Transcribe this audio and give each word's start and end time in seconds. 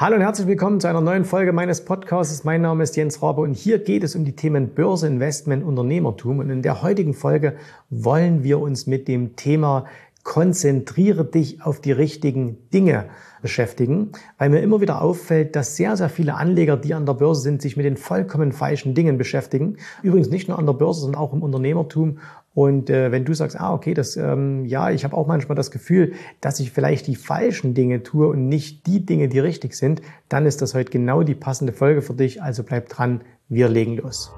Hallo 0.00 0.16
und 0.16 0.22
herzlich 0.22 0.46
willkommen 0.46 0.80
zu 0.80 0.88
einer 0.88 1.02
neuen 1.02 1.26
Folge 1.26 1.52
meines 1.52 1.84
Podcasts. 1.84 2.42
Mein 2.42 2.62
Name 2.62 2.84
ist 2.84 2.96
Jens 2.96 3.20
Rabe 3.20 3.42
und 3.42 3.52
hier 3.52 3.78
geht 3.78 4.02
es 4.02 4.16
um 4.16 4.24
die 4.24 4.34
Themen 4.34 4.70
Börse, 4.70 5.06
Investment, 5.06 5.62
Unternehmertum. 5.62 6.38
Und 6.38 6.48
in 6.48 6.62
der 6.62 6.80
heutigen 6.80 7.12
Folge 7.12 7.56
wollen 7.90 8.42
wir 8.42 8.60
uns 8.60 8.86
mit 8.86 9.08
dem 9.08 9.36
Thema 9.36 9.84
konzentriere 10.22 11.24
dich 11.24 11.62
auf 11.62 11.80
die 11.80 11.92
richtigen 11.92 12.56
Dinge 12.72 13.06
beschäftigen, 13.42 14.12
weil 14.36 14.50
mir 14.50 14.60
immer 14.60 14.80
wieder 14.80 15.00
auffällt, 15.00 15.56
dass 15.56 15.76
sehr, 15.76 15.96
sehr 15.96 16.10
viele 16.10 16.34
Anleger, 16.34 16.76
die 16.76 16.92
an 16.92 17.06
der 17.06 17.14
Börse 17.14 17.40
sind, 17.40 17.62
sich 17.62 17.76
mit 17.76 17.86
den 17.86 17.96
vollkommen 17.96 18.52
falschen 18.52 18.94
Dingen 18.94 19.16
beschäftigen. 19.16 19.76
Übrigens 20.02 20.28
nicht 20.28 20.48
nur 20.48 20.58
an 20.58 20.66
der 20.66 20.74
Börse, 20.74 21.00
sondern 21.00 21.20
auch 21.20 21.32
im 21.32 21.42
Unternehmertum. 21.42 22.18
Und 22.52 22.90
äh, 22.90 23.12
wenn 23.12 23.24
du 23.24 23.32
sagst, 23.32 23.58
ah, 23.58 23.72
okay, 23.72 23.94
das, 23.94 24.16
ähm, 24.16 24.64
ja, 24.64 24.90
ich 24.90 25.04
habe 25.04 25.16
auch 25.16 25.26
manchmal 25.26 25.54
das 25.54 25.70
Gefühl, 25.70 26.14
dass 26.40 26.58
ich 26.58 26.72
vielleicht 26.72 27.06
die 27.06 27.14
falschen 27.14 27.74
Dinge 27.74 28.02
tue 28.02 28.26
und 28.26 28.48
nicht 28.48 28.86
die 28.86 29.06
Dinge, 29.06 29.28
die 29.28 29.38
richtig 29.38 29.74
sind, 29.74 30.02
dann 30.28 30.46
ist 30.46 30.60
das 30.60 30.74
heute 30.74 30.90
genau 30.90 31.22
die 31.22 31.36
passende 31.36 31.72
Folge 31.72 32.02
für 32.02 32.14
dich. 32.14 32.42
Also 32.42 32.64
bleib 32.64 32.88
dran, 32.88 33.20
wir 33.48 33.68
legen 33.68 33.96
los. 33.96 34.32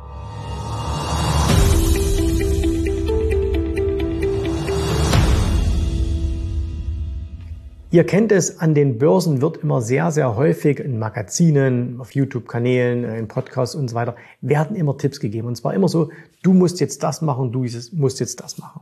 Ihr 7.92 8.05
kennt 8.05 8.32
es, 8.32 8.59
an 8.59 8.74
den 8.74 8.96
Börsen 8.96 9.42
wird 9.42 9.59
immer 9.59 9.82
sehr, 9.82 10.10
sehr 10.12 10.34
häufig 10.34 10.80
in 10.80 10.98
Magazinen, 10.98 12.00
auf 12.00 12.14
YouTube-Kanälen, 12.14 13.05
äh, 13.05 13.19
in 13.19 13.28
Podcasts 13.28 13.74
und 13.74 13.88
so 13.88 13.95
weiter, 13.95 14.16
werden 14.41 14.77
immer 14.77 14.96
Tipps 14.96 15.20
gegeben. 15.20 15.46
Und 15.46 15.56
zwar 15.56 15.74
immer 15.74 15.88
so, 15.88 16.09
du 16.42 16.55
musst 16.55 16.80
jetzt 16.80 17.02
das 17.02 17.20
machen, 17.20 17.52
du 17.52 17.66
musst 17.92 18.19
jetzt 18.19 18.41
das 18.41 18.56
machen. 18.56 18.80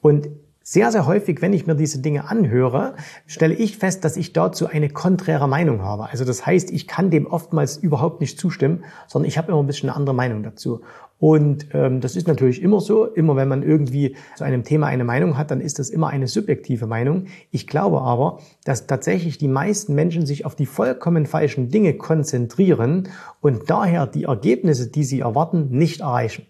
Und 0.00 0.30
sehr, 0.62 0.90
sehr 0.90 1.06
häufig, 1.06 1.42
wenn 1.42 1.52
ich 1.52 1.66
mir 1.66 1.76
diese 1.76 2.00
Dinge 2.00 2.30
anhöre, 2.30 2.94
stelle 3.26 3.54
ich 3.54 3.76
fest, 3.76 4.04
dass 4.04 4.16
ich 4.16 4.32
dazu 4.32 4.66
eine 4.66 4.88
konträre 4.88 5.48
Meinung 5.48 5.82
habe. 5.82 6.08
Also 6.08 6.24
das 6.24 6.46
heißt, 6.46 6.70
ich 6.70 6.88
kann 6.88 7.10
dem 7.10 7.26
oftmals 7.26 7.76
überhaupt 7.76 8.22
nicht 8.22 8.40
zustimmen, 8.40 8.84
sondern 9.06 9.28
ich 9.28 9.36
habe 9.36 9.52
immer 9.52 9.62
ein 9.62 9.66
bisschen 9.66 9.90
eine 9.90 9.96
andere 9.98 10.14
Meinung 10.14 10.42
dazu. 10.42 10.80
Und 11.18 11.68
ähm, 11.72 12.00
das 12.00 12.14
ist 12.14 12.28
natürlich 12.28 12.60
immer 12.60 12.80
so. 12.80 13.06
Immer 13.06 13.36
wenn 13.36 13.48
man 13.48 13.62
irgendwie 13.62 14.16
zu 14.36 14.44
einem 14.44 14.64
Thema 14.64 14.86
eine 14.88 15.04
Meinung 15.04 15.38
hat, 15.38 15.50
dann 15.50 15.60
ist 15.60 15.78
das 15.78 15.88
immer 15.88 16.08
eine 16.08 16.28
subjektive 16.28 16.86
Meinung. 16.86 17.26
Ich 17.50 17.66
glaube 17.66 18.02
aber, 18.02 18.40
dass 18.64 18.86
tatsächlich 18.86 19.38
die 19.38 19.48
meisten 19.48 19.94
Menschen 19.94 20.26
sich 20.26 20.44
auf 20.44 20.54
die 20.54 20.66
vollkommen 20.66 21.24
falschen 21.24 21.70
Dinge 21.70 21.94
konzentrieren 21.94 23.08
und 23.40 23.70
daher 23.70 24.06
die 24.06 24.24
Ergebnisse, 24.24 24.90
die 24.90 25.04
sie 25.04 25.20
erwarten, 25.20 25.68
nicht 25.70 26.00
erreichen. 26.00 26.46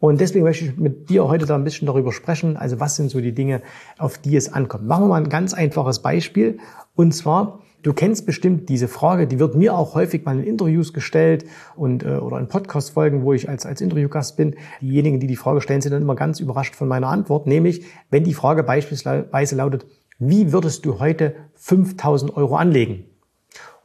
Und 0.00 0.20
deswegen 0.20 0.44
möchte 0.44 0.64
ich 0.64 0.76
mit 0.76 1.10
dir 1.10 1.28
heute 1.28 1.46
da 1.46 1.54
ein 1.54 1.62
bisschen 1.62 1.86
darüber 1.86 2.10
sprechen. 2.10 2.56
Also 2.56 2.80
was 2.80 2.96
sind 2.96 3.10
so 3.10 3.20
die 3.20 3.34
Dinge, 3.34 3.62
auf 3.98 4.18
die 4.18 4.34
es 4.34 4.52
ankommt? 4.52 4.86
Machen 4.86 5.04
wir 5.04 5.08
mal 5.08 5.22
ein 5.22 5.28
ganz 5.28 5.52
einfaches 5.54 6.00
Beispiel. 6.00 6.58
Und 6.96 7.12
zwar, 7.12 7.60
du 7.82 7.92
kennst 7.92 8.26
bestimmt 8.26 8.68
diese 8.68 8.88
Frage, 8.88 9.26
die 9.26 9.38
wird 9.38 9.54
mir 9.54 9.76
auch 9.76 9.94
häufig 9.94 10.24
mal 10.24 10.38
in 10.38 10.44
Interviews 10.44 10.92
gestellt 10.92 11.44
und 11.76 12.04
äh, 12.04 12.16
oder 12.16 12.38
in 12.38 12.48
Podcast-Folgen, 12.48 13.22
wo 13.22 13.32
ich 13.32 13.48
als, 13.48 13.66
als 13.66 13.80
Interviewgast 13.80 14.36
bin. 14.36 14.56
Diejenigen, 14.80 15.20
die 15.20 15.26
die 15.26 15.36
Frage 15.36 15.60
stellen, 15.60 15.80
sind 15.80 15.92
dann 15.92 16.02
immer 16.02 16.16
ganz 16.16 16.40
überrascht 16.40 16.74
von 16.74 16.88
meiner 16.88 17.08
Antwort. 17.08 17.46
Nämlich, 17.46 17.84
wenn 18.10 18.24
die 18.24 18.34
Frage 18.34 18.62
beispielsweise 18.62 19.56
lautet, 19.56 19.86
wie 20.18 20.52
würdest 20.52 20.84
du 20.84 20.98
heute 20.98 21.34
5000 21.54 22.36
Euro 22.36 22.56
anlegen? 22.56 23.04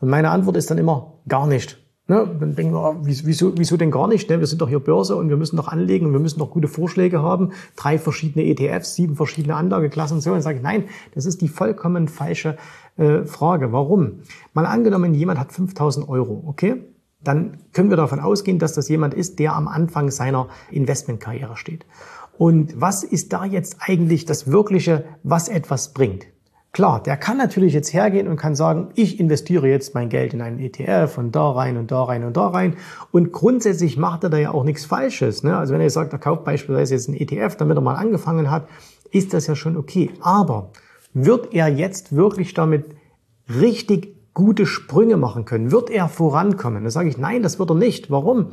Und 0.02 0.10
meine 0.10 0.30
Antwort 0.30 0.58
ist 0.58 0.70
dann 0.70 0.78
immer, 0.78 1.14
gar 1.28 1.48
nicht. 1.48 1.80
Ne? 2.08 2.38
Dann 2.40 2.54
denken 2.54 2.74
wir, 2.74 2.84
oh, 2.84 2.96
wieso, 3.02 3.58
wieso 3.58 3.78
denn 3.78 3.90
gar 3.90 4.08
nicht? 4.08 4.30
Ne? 4.30 4.40
Wir 4.40 4.46
sind 4.46 4.62
doch 4.62 4.70
hier 4.70 4.80
Börse 4.80 5.16
und 5.16 5.30
wir 5.30 5.38
müssen 5.38 5.58
doch 5.58 5.68
anlegen 5.68 6.06
und 6.06 6.14
wir 6.14 6.20
müssen 6.20 6.38
doch 6.38 6.52
gute 6.52 6.68
Vorschläge 6.68 7.24
haben. 7.24 7.54
Drei 7.76 7.98
verschiedene 7.98 8.46
ETFs, 8.46 8.94
sieben 8.94 9.16
verschiedene 9.16 9.56
Anlageklassen 9.56 10.18
und 10.18 10.22
so. 10.22 10.30
Und 10.30 10.36
dann 10.36 10.44
sage 10.44 10.58
ich, 10.58 10.64
nein, 10.64 10.84
das 11.16 11.26
ist 11.26 11.42
die 11.42 11.48
vollkommen 11.48 12.08
falsche 12.08 12.58
äh, 12.98 13.24
Frage. 13.26 13.72
Warum? 13.72 14.22
Mal 14.54 14.66
angenommen, 14.66 15.14
jemand 15.14 15.40
hat 15.40 15.52
5000 15.52 16.08
Euro, 16.08 16.44
okay? 16.48 16.84
Dann 17.24 17.58
können 17.74 17.90
wir 17.90 17.98
davon 17.98 18.20
ausgehen, 18.20 18.60
dass 18.60 18.74
das 18.74 18.88
jemand 18.88 19.14
ist, 19.14 19.40
der 19.40 19.56
am 19.56 19.68
Anfang 19.68 20.12
seiner 20.12 20.48
Investmentkarriere 20.72 21.58
steht. 21.58 21.86
Und 22.38 22.80
was 22.80 23.04
ist 23.04 23.34
da 23.34 23.46
jetzt 23.46 23.78
eigentlich 23.80 24.26
das 24.26 24.52
Wirkliche, 24.52 25.06
was 25.24 25.50
etwas 25.50 25.94
bringt? 25.94 26.28
Klar, 26.76 27.02
der 27.02 27.16
kann 27.16 27.38
natürlich 27.38 27.74
jetzt 27.74 27.94
hergehen 27.94 28.28
und 28.28 28.36
kann 28.36 28.54
sagen, 28.54 28.90
ich 28.96 29.18
investiere 29.18 29.70
jetzt 29.70 29.96
mein 29.96 30.10
Geld 30.10 30.34
in 30.34 30.42
einen 30.42 30.60
ETF 30.60 31.18
und 31.18 31.34
da 31.34 31.52
rein 31.52 31.78
und 31.78 31.90
da 31.90 32.04
rein 32.04 32.26
und 32.26 32.36
da 32.36 32.50
rein. 32.50 32.76
Und 33.12 33.32
grundsätzlich 33.32 33.96
macht 33.96 34.26
er 34.26 34.30
da 34.30 34.38
ja 34.38 34.52
auch 34.52 34.66
nichts 34.66 34.84
Falsches. 34.84 35.42
Ne? 35.42 35.58
Also 35.58 35.74
wenn 35.74 35.80
er 35.80 35.90
sagt, 35.90 36.12
er 36.12 36.20
kauft 36.20 36.44
beispielsweise 36.44 36.96
jetzt 36.96 37.08
einen 37.08 37.18
ETF, 37.18 37.56
damit 37.56 37.78
er 37.78 37.82
mal 37.82 37.96
angefangen 37.96 38.52
hat, 38.52 38.68
ist 39.10 39.34
das 39.34 39.48
ja 39.48 39.56
schon 39.56 39.78
okay. 39.78 40.12
Aber 40.20 40.72
wird 41.16 41.54
er 41.54 41.70
jetzt 41.70 42.16
wirklich 42.16 42.54
damit 42.54 42.86
richtig 43.50 44.34
gute 44.34 44.66
Sprünge 44.66 45.18
machen 45.18 45.46
können? 45.46 45.72
Wird 45.72 45.90
er 45.90 46.10
vorankommen? 46.10 46.84
Da 46.84 46.92
sage 46.92 47.10
ich, 47.10 47.18
nein, 47.18 47.42
das 47.42 47.58
wird 47.58 47.72
er 47.72 47.76
nicht. 47.76 48.12
Warum? 48.12 48.48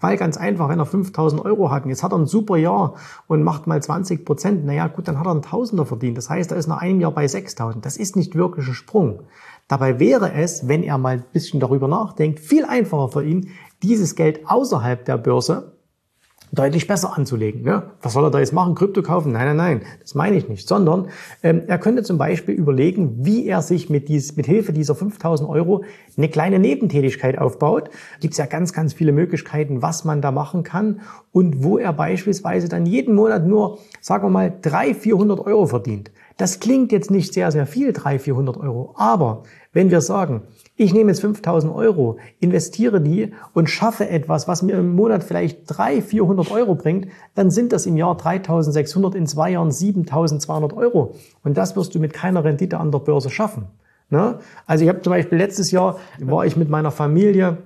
Weil 0.00 0.16
ganz 0.18 0.36
einfach, 0.36 0.68
wenn 0.68 0.78
er 0.78 0.84
5000 0.84 1.44
Euro 1.44 1.70
hat 1.70 1.84
und 1.84 1.90
jetzt 1.90 2.02
hat 2.02 2.12
er 2.12 2.18
ein 2.18 2.26
super 2.26 2.56
Jahr 2.56 2.94
und 3.28 3.42
macht 3.42 3.66
mal 3.66 3.82
20 3.82 4.24
Prozent, 4.26 4.66
naja 4.66 4.88
gut, 4.88 5.08
dann 5.08 5.18
hat 5.18 5.26
er 5.26 5.30
einen 5.30 5.42
Tausender 5.42 5.86
verdient. 5.86 6.18
Das 6.18 6.28
heißt, 6.28 6.52
er 6.52 6.58
ist 6.58 6.66
nach 6.66 6.82
einem 6.82 7.00
Jahr 7.00 7.12
bei 7.12 7.26
6000. 7.26 7.84
Das 7.86 7.96
ist 7.96 8.14
nicht 8.14 8.34
wirklich 8.34 8.68
ein 8.68 8.74
Sprung. 8.74 9.20
Dabei 9.68 9.98
wäre 9.98 10.32
es, 10.34 10.68
wenn 10.68 10.82
er 10.82 10.98
mal 10.98 11.14
ein 11.14 11.24
bisschen 11.32 11.60
darüber 11.60 11.88
nachdenkt, 11.88 12.40
viel 12.40 12.66
einfacher 12.66 13.08
für 13.08 13.24
ihn, 13.24 13.48
dieses 13.82 14.16
Geld 14.16 14.40
außerhalb 14.44 15.04
der 15.04 15.16
Börse 15.16 15.72
deutlich 16.52 16.86
besser 16.86 17.16
anzulegen. 17.16 17.62
Ne? 17.62 17.82
Was 18.02 18.12
soll 18.12 18.24
er 18.24 18.30
da 18.30 18.38
jetzt 18.38 18.52
machen? 18.52 18.74
Krypto 18.74 19.02
kaufen? 19.02 19.32
Nein, 19.32 19.46
nein, 19.48 19.56
nein, 19.56 19.82
das 20.00 20.14
meine 20.14 20.36
ich 20.36 20.48
nicht. 20.48 20.68
Sondern 20.68 21.08
ähm, 21.42 21.62
er 21.66 21.78
könnte 21.78 22.02
zum 22.02 22.18
Beispiel 22.18 22.54
überlegen, 22.54 23.24
wie 23.24 23.46
er 23.46 23.62
sich 23.62 23.88
mit, 23.88 24.08
dies, 24.08 24.36
mit 24.36 24.46
Hilfe 24.46 24.72
dieser 24.72 24.94
5000 24.94 25.48
Euro 25.48 25.84
eine 26.16 26.28
kleine 26.28 26.58
Nebentätigkeit 26.58 27.38
aufbaut. 27.38 27.88
Gibt 28.20 28.34
es 28.34 28.38
ja 28.38 28.44
ganz, 28.44 28.74
ganz 28.74 28.92
viele 28.92 29.12
Möglichkeiten, 29.12 29.80
was 29.80 30.04
man 30.04 30.20
da 30.20 30.30
machen 30.30 30.62
kann 30.62 31.00
und 31.32 31.64
wo 31.64 31.78
er 31.78 31.94
beispielsweise 31.94 32.68
dann 32.68 32.84
jeden 32.84 33.14
Monat 33.14 33.46
nur, 33.46 33.78
sagen 34.02 34.24
wir 34.24 34.30
mal, 34.30 34.52
300, 34.60 34.96
400 34.96 35.40
Euro 35.40 35.66
verdient. 35.66 36.10
Das 36.36 36.60
klingt 36.60 36.92
jetzt 36.92 37.10
nicht 37.10 37.32
sehr, 37.32 37.50
sehr 37.50 37.66
viel, 37.66 37.92
300, 37.92 38.22
400 38.22 38.56
Euro. 38.58 38.94
Aber 38.96 39.44
wenn 39.72 39.90
wir 39.90 40.00
sagen, 40.00 40.42
ich 40.76 40.92
nehme 40.92 41.10
jetzt 41.10 41.20
5000 41.20 41.74
Euro, 41.74 42.18
investiere 42.40 43.00
die 43.00 43.32
und 43.54 43.68
schaffe 43.68 44.08
etwas, 44.08 44.48
was 44.48 44.62
mir 44.62 44.76
im 44.78 44.94
Monat 44.94 45.22
vielleicht 45.24 45.62
300, 45.66 46.04
400 46.04 46.50
Euro 46.50 46.74
bringt, 46.74 47.08
dann 47.34 47.50
sind 47.50 47.72
das 47.72 47.86
im 47.86 47.96
Jahr 47.96 48.16
3600, 48.16 49.14
in 49.14 49.26
zwei 49.26 49.50
Jahren 49.50 49.70
7200 49.70 50.72
Euro. 50.72 51.14
Und 51.44 51.56
das 51.56 51.76
wirst 51.76 51.94
du 51.94 51.98
mit 51.98 52.12
keiner 52.12 52.44
Rendite 52.44 52.78
an 52.78 52.90
der 52.90 53.00
Börse 53.00 53.30
schaffen. 53.30 53.66
Ne? 54.10 54.38
Also 54.66 54.84
ich 54.84 54.88
habe 54.88 55.00
zum 55.00 55.12
Beispiel 55.12 55.38
letztes 55.38 55.70
Jahr, 55.70 55.98
war 56.18 56.44
ich 56.44 56.56
mit 56.56 56.68
meiner 56.68 56.90
Familie 56.90 57.58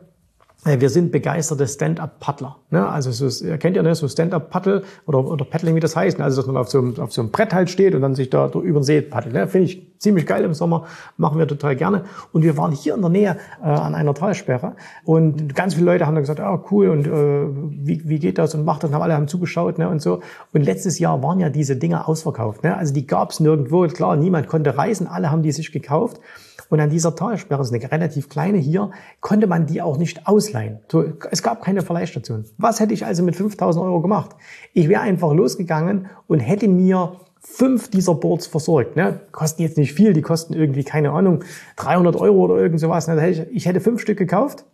wir 0.67 0.91
sind 0.91 1.13
begeisterte 1.13 1.67
Stand-up-Paddler. 1.67 2.57
Ne? 2.71 2.87
Also 2.89 3.11
so, 3.13 3.45
ihr 3.45 3.59
kennt 3.59 3.77
ja 3.77 3.83
ne, 3.83 3.95
so 3.95 4.09
Stand-up-Paddle 4.09 4.83
oder, 5.07 5.25
oder 5.25 5.45
Paddling, 5.45 5.77
wie 5.77 5.81
das 5.81 5.95
heißt. 5.95 6.19
Ne? 6.19 6.25
Also 6.25 6.41
dass 6.41 6.47
man 6.47 6.57
auf 6.57 6.69
so, 6.69 6.79
einem, 6.79 6.99
auf 6.99 7.13
so 7.13 7.23
einem 7.23 7.31
Brett 7.31 7.55
halt 7.55 7.71
steht 7.71 7.95
und 7.95 8.03
dann 8.03 8.15
sich 8.15 8.31
da 8.31 8.49
über 8.49 8.81
den 8.81 8.83
See 8.83 9.01
paddelt. 9.01 9.35
Ne? 9.35 9.47
Finde 9.47 9.67
ich 9.67 9.87
ziemlich 9.99 10.27
geil 10.27 10.45
im 10.45 10.55
Sommer, 10.55 10.85
machen 11.17 11.39
wir 11.39 11.47
total 11.47 11.77
gerne. 11.77 12.05
Und 12.33 12.43
wir 12.43 12.57
waren 12.57 12.73
hier 12.73 12.95
in 12.95 13.01
der 13.01 13.11
Nähe 13.11 13.37
äh, 13.63 13.67
an 13.67 13.95
einer 13.95 14.15
Talsperre 14.15 14.75
und 15.05 15.55
ganz 15.55 15.75
viele 15.75 15.87
Leute 15.87 16.07
haben 16.07 16.15
dann 16.15 16.23
gesagt, 16.23 16.41
ah 16.41 16.63
cool 16.71 16.89
und 16.89 17.07
äh, 17.07 17.47
wie, 17.87 18.09
wie 18.09 18.19
geht 18.19 18.39
das 18.39 18.55
und 18.55 18.65
macht 18.65 18.83
das? 18.83 18.91
Und 18.91 18.95
haben 18.95 19.03
alle 19.03 19.15
haben 19.15 19.29
zugeschaut 19.29 19.79
ne? 19.79 19.89
und 19.89 20.03
so. 20.03 20.21
Und 20.53 20.63
letztes 20.63 20.99
Jahr 20.99 21.23
waren 21.23 21.41
ja 21.41 21.49
diese 21.49 21.77
Dinger 21.77 22.09
ausverkauft. 22.09 22.63
Ne? 22.65 22.77
Also 22.77 22.93
die 22.93 23.07
gab's 23.07 23.41
nirgendwo. 23.41 23.87
Klar, 23.87 24.17
niemand 24.17 24.49
konnte 24.49 24.77
reisen, 24.77 25.07
alle 25.07 25.31
haben 25.31 25.43
die 25.43 25.53
sich 25.53 25.73
gekauft. 25.73 26.21
Und 26.69 26.81
an 26.81 26.91
dieser 26.91 27.15
Talsperre, 27.15 27.59
das 27.59 27.71
ist 27.71 27.75
eine 27.75 27.91
relativ 27.91 28.29
kleine 28.29 28.59
hier, 28.59 28.91
konnte 29.21 29.47
man 29.47 29.67
die 29.67 29.83
auch 29.83 29.99
nicht 29.99 30.27
ausleihen. 30.27 30.81
Es 31.31 31.43
gab 31.43 31.63
keine 31.63 31.83
Verleihstation. 31.83 32.45
Was 32.59 32.81
hätte 32.81 32.95
ich 32.95 33.05
also 33.07 33.23
mit 33.23 33.37
5000 33.37 33.85
Euro 33.85 34.01
gemacht? 34.01 34.31
Ich 34.73 34.89
wäre 34.89 35.03
einfach 35.03 35.33
losgegangen 35.33 36.09
und 36.27 36.41
hätte 36.41 36.69
mir 36.69 37.21
fünf 37.41 37.89
dieser 37.91 38.15
Boards 38.15 38.47
versorgt. 38.47 38.97
Ne? 38.97 39.21
Kosten 39.31 39.63
jetzt 39.63 39.79
nicht 39.79 39.93
viel, 39.93 40.13
die 40.13 40.23
kosten 40.23 40.53
irgendwie, 40.53 40.83
keine 40.83 41.13
Ahnung, 41.13 41.45
300 41.77 42.17
Euro 42.17 42.45
oder 42.45 42.57
irgend 42.57 42.81
sowas. 42.81 43.07
Ne? 43.07 43.47
Ich 43.53 43.67
hätte 43.67 43.81
fünf 43.81 44.01
Stück 44.01 44.19
gekauft 44.19 44.65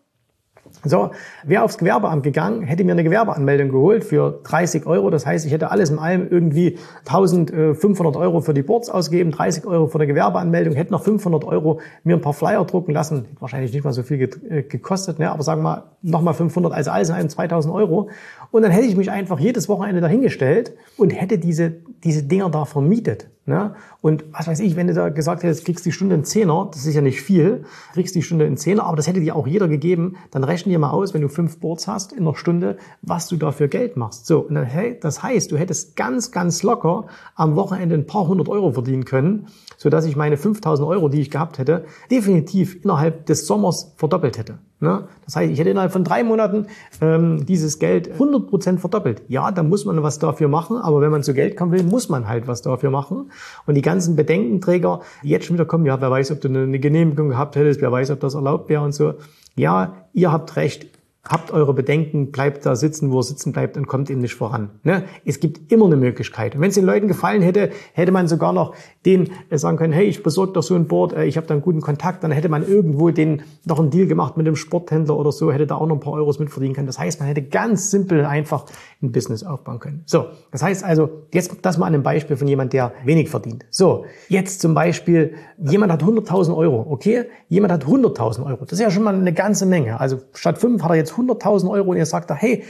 so, 0.84 1.10
wäre 1.44 1.62
aufs 1.62 1.78
Gewerbeamt 1.78 2.24
gegangen, 2.24 2.62
hätte 2.62 2.82
mir 2.82 2.92
eine 2.92 3.04
Gewerbeanmeldung 3.04 3.68
geholt 3.68 4.04
für 4.04 4.40
30 4.44 4.86
Euro. 4.86 5.10
Das 5.10 5.24
heißt, 5.24 5.46
ich 5.46 5.52
hätte 5.52 5.70
alles 5.70 5.90
in 5.90 5.98
allem 5.98 6.28
irgendwie 6.28 6.78
1500 7.06 8.16
Euro 8.16 8.40
für 8.40 8.52
die 8.52 8.62
Boards 8.62 8.90
ausgegeben, 8.90 9.30
30 9.30 9.66
Euro 9.66 9.86
für 9.86 9.98
eine 9.98 10.06
Gewerbeanmeldung, 10.06 10.74
hätte 10.74 10.92
noch 10.92 11.04
500 11.04 11.44
Euro 11.44 11.80
mir 12.02 12.16
ein 12.16 12.20
paar 12.20 12.32
Flyer 12.32 12.64
drucken 12.64 12.92
lassen. 12.92 13.24
Hätte 13.24 13.40
wahrscheinlich 13.40 13.72
nicht 13.72 13.84
mal 13.84 13.92
so 13.92 14.02
viel 14.02 14.20
äh, 14.20 14.62
gekostet, 14.62 15.18
ne? 15.18 15.30
aber 15.30 15.42
sagen 15.42 15.60
wir 15.60 15.70
mal 15.70 15.82
nochmal 16.02 16.34
500, 16.34 16.72
also 16.72 16.90
alles 16.90 17.08
in 17.08 17.14
allem 17.14 17.28
2000 17.28 17.72
Euro. 17.72 18.10
Und 18.50 18.62
dann 18.62 18.70
hätte 18.70 18.86
ich 18.86 18.96
mich 18.96 19.10
einfach 19.10 19.38
jedes 19.38 19.68
Wochenende 19.68 20.00
dahingestellt 20.00 20.72
und 20.96 21.10
hätte 21.10 21.38
diese, 21.38 21.72
diese 22.04 22.24
Dinger 22.24 22.50
da 22.50 22.64
vermietet. 22.64 23.28
Ne? 23.44 23.74
Und 24.00 24.24
was 24.30 24.46
weiß 24.46 24.60
ich, 24.60 24.76
wenn 24.76 24.86
du 24.86 24.94
da 24.94 25.08
gesagt 25.08 25.42
hättest, 25.42 25.64
kriegst 25.64 25.84
die 25.84 25.90
Stunde 25.90 26.14
in 26.14 26.24
Zehner, 26.24 26.68
das 26.72 26.86
ist 26.86 26.94
ja 26.94 27.00
nicht 27.00 27.22
viel, 27.22 27.64
kriegst 27.92 28.14
die 28.14 28.22
Stunde 28.22 28.44
in 28.46 28.56
Zehner, 28.56 28.84
aber 28.84 28.96
das 28.96 29.08
hätte 29.08 29.20
dir 29.20 29.34
auch 29.34 29.48
jeder 29.48 29.66
gegeben, 29.66 30.16
dann 30.30 30.44
rechne 30.44 30.71
dir 30.72 30.78
mal 30.78 30.90
aus, 30.90 31.14
wenn 31.14 31.22
du 31.22 31.28
fünf 31.28 31.60
Boards 31.60 31.86
hast 31.86 32.12
in 32.12 32.20
einer 32.20 32.34
Stunde, 32.34 32.76
was 33.02 33.28
du 33.28 33.36
dafür 33.36 33.68
Geld 33.68 33.96
machst. 33.96 34.26
So, 34.26 34.40
und 34.40 34.54
dann, 34.54 34.64
hey, 34.64 34.98
das 35.00 35.22
heißt, 35.22 35.52
du 35.52 35.56
hättest 35.56 35.96
ganz, 35.96 36.32
ganz 36.32 36.62
locker 36.62 37.06
am 37.34 37.54
Wochenende 37.56 37.94
ein 37.94 38.06
paar 38.06 38.26
hundert 38.26 38.48
Euro 38.48 38.72
verdienen 38.72 39.04
können, 39.04 39.46
so 39.76 39.90
dass 39.90 40.04
ich 40.04 40.16
meine 40.16 40.36
5000 40.36 40.88
Euro, 40.88 41.08
die 41.08 41.20
ich 41.20 41.30
gehabt 41.30 41.58
hätte, 41.58 41.84
definitiv 42.10 42.82
innerhalb 42.82 43.26
des 43.26 43.46
Sommers 43.46 43.92
verdoppelt 43.96 44.38
hätte. 44.38 44.58
Ne? 44.82 45.04
Das 45.24 45.36
heißt, 45.36 45.52
ich 45.52 45.58
hätte 45.58 45.70
innerhalb 45.70 45.92
von 45.92 46.02
drei 46.02 46.24
Monaten 46.24 46.66
ähm, 47.00 47.46
dieses 47.46 47.78
Geld 47.78 48.10
100 48.12 48.48
Prozent 48.48 48.80
verdoppelt. 48.80 49.22
Ja, 49.28 49.52
da 49.52 49.62
muss 49.62 49.84
man 49.84 50.02
was 50.02 50.18
dafür 50.18 50.48
machen, 50.48 50.76
aber 50.76 51.00
wenn 51.00 51.12
man 51.12 51.22
zu 51.22 51.34
Geld 51.34 51.56
kommen 51.56 51.70
will, 51.70 51.84
muss 51.84 52.08
man 52.08 52.26
halt 52.26 52.48
was 52.48 52.62
dafür 52.62 52.90
machen. 52.90 53.30
Und 53.64 53.76
die 53.76 53.82
ganzen 53.82 54.16
Bedenkenträger, 54.16 55.00
die 55.22 55.28
jetzt 55.28 55.46
schon 55.46 55.54
wieder 55.54 55.66
kommen, 55.66 55.86
ja, 55.86 56.00
wer 56.00 56.10
weiß, 56.10 56.32
ob 56.32 56.40
du 56.40 56.48
eine 56.48 56.80
Genehmigung 56.80 57.28
gehabt 57.28 57.54
hättest, 57.54 57.80
wer 57.80 57.92
weiß, 57.92 58.10
ob 58.10 58.20
das 58.20 58.34
erlaubt 58.34 58.68
wäre 58.68 58.82
und 58.82 58.92
so. 58.92 59.14
Ja, 59.54 59.94
ihr 60.12 60.32
habt 60.32 60.56
recht 60.56 60.88
habt 61.24 61.52
eure 61.52 61.72
Bedenken, 61.72 62.32
bleibt 62.32 62.66
da 62.66 62.74
sitzen, 62.74 63.12
wo 63.12 63.20
er 63.20 63.22
sitzen 63.22 63.52
bleibt 63.52 63.76
und 63.76 63.86
kommt 63.86 64.10
eben 64.10 64.20
nicht 64.20 64.34
voran. 64.34 64.70
Ne? 64.82 65.04
Es 65.24 65.38
gibt 65.38 65.70
immer 65.70 65.86
eine 65.86 65.96
Möglichkeit. 65.96 66.56
Und 66.56 66.60
wenn 66.60 66.70
es 66.70 66.74
den 66.74 66.84
Leuten 66.84 67.06
gefallen 67.06 67.42
hätte, 67.42 67.70
hätte 67.92 68.10
man 68.10 68.26
sogar 68.26 68.52
noch 68.52 68.74
den 69.06 69.30
äh, 69.48 69.56
sagen 69.56 69.76
können, 69.76 69.92
hey, 69.92 70.06
ich 70.06 70.24
besorge 70.24 70.52
doch 70.52 70.64
so 70.64 70.74
ein 70.74 70.88
Board, 70.88 71.12
äh, 71.12 71.24
ich 71.24 71.36
habe 71.36 71.46
da 71.46 71.54
einen 71.54 71.62
guten 71.62 71.80
Kontakt, 71.80 72.24
dann 72.24 72.32
hätte 72.32 72.48
man 72.48 72.66
irgendwo 72.66 73.10
den 73.10 73.42
noch 73.64 73.78
einen 73.78 73.90
Deal 73.90 74.08
gemacht 74.08 74.36
mit 74.36 74.48
dem 74.48 74.56
Sporthändler 74.56 75.16
oder 75.16 75.30
so, 75.30 75.52
hätte 75.52 75.68
da 75.68 75.76
auch 75.76 75.86
noch 75.86 75.94
ein 75.94 76.00
paar 76.00 76.14
Euros 76.14 76.40
mitverdienen 76.40 76.74
können. 76.74 76.88
Das 76.88 76.98
heißt, 76.98 77.20
man 77.20 77.28
hätte 77.28 77.42
ganz 77.42 77.92
simpel 77.92 78.24
einfach 78.24 78.66
ein 79.00 79.12
Business 79.12 79.44
aufbauen 79.44 79.78
können. 79.78 80.02
So, 80.06 80.26
das 80.50 80.62
heißt 80.62 80.82
also, 80.82 81.08
jetzt 81.32 81.54
das 81.62 81.78
mal 81.78 81.86
an 81.86 81.94
einem 81.94 82.02
Beispiel 82.02 82.36
von 82.36 82.48
jemand, 82.48 82.72
der 82.72 82.92
wenig 83.04 83.30
verdient. 83.30 83.64
So, 83.70 84.06
jetzt 84.28 84.60
zum 84.60 84.74
Beispiel, 84.74 85.34
jemand 85.58 85.92
hat 85.92 86.02
100.000 86.02 86.56
Euro, 86.56 86.84
okay? 86.90 87.26
Jemand 87.48 87.72
hat 87.72 87.84
100.000 87.84 88.44
Euro. 88.44 88.64
Das 88.64 88.72
ist 88.72 88.80
ja 88.80 88.90
schon 88.90 89.04
mal 89.04 89.14
eine 89.14 89.32
ganze 89.32 89.66
Menge. 89.66 90.00
Also 90.00 90.18
statt 90.34 90.58
fünf 90.58 90.82
hat 90.82 90.90
er 90.90 90.96
jetzt 90.96 91.11
100.000 91.12 91.70
Euro 91.70 91.90
und 91.90 91.96
er 91.96 92.06
sagt 92.06 92.30
da, 92.30 92.34
hey, 92.34 92.64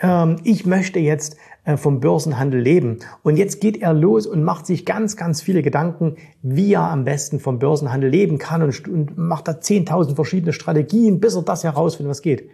ähm, 0.00 0.36
ich 0.44 0.66
möchte 0.66 0.98
jetzt 0.98 1.36
äh, 1.64 1.76
vom 1.76 2.00
Börsenhandel 2.00 2.60
leben. 2.60 2.98
Und 3.22 3.36
jetzt 3.36 3.60
geht 3.60 3.80
er 3.80 3.92
los 3.92 4.26
und 4.26 4.44
macht 4.44 4.66
sich 4.66 4.86
ganz, 4.86 5.16
ganz 5.16 5.42
viele 5.42 5.62
Gedanken, 5.62 6.16
wie 6.42 6.72
er 6.72 6.82
am 6.82 7.04
besten 7.04 7.40
vom 7.40 7.58
Börsenhandel 7.58 8.10
leben 8.10 8.38
kann 8.38 8.62
und, 8.62 9.18
macht 9.18 9.48
da 9.48 9.52
10.000 9.52 10.14
verschiedene 10.14 10.52
Strategien, 10.52 11.20
bis 11.20 11.34
er 11.34 11.42
das 11.42 11.64
herausfindet, 11.64 12.10
was 12.10 12.22
geht. 12.22 12.50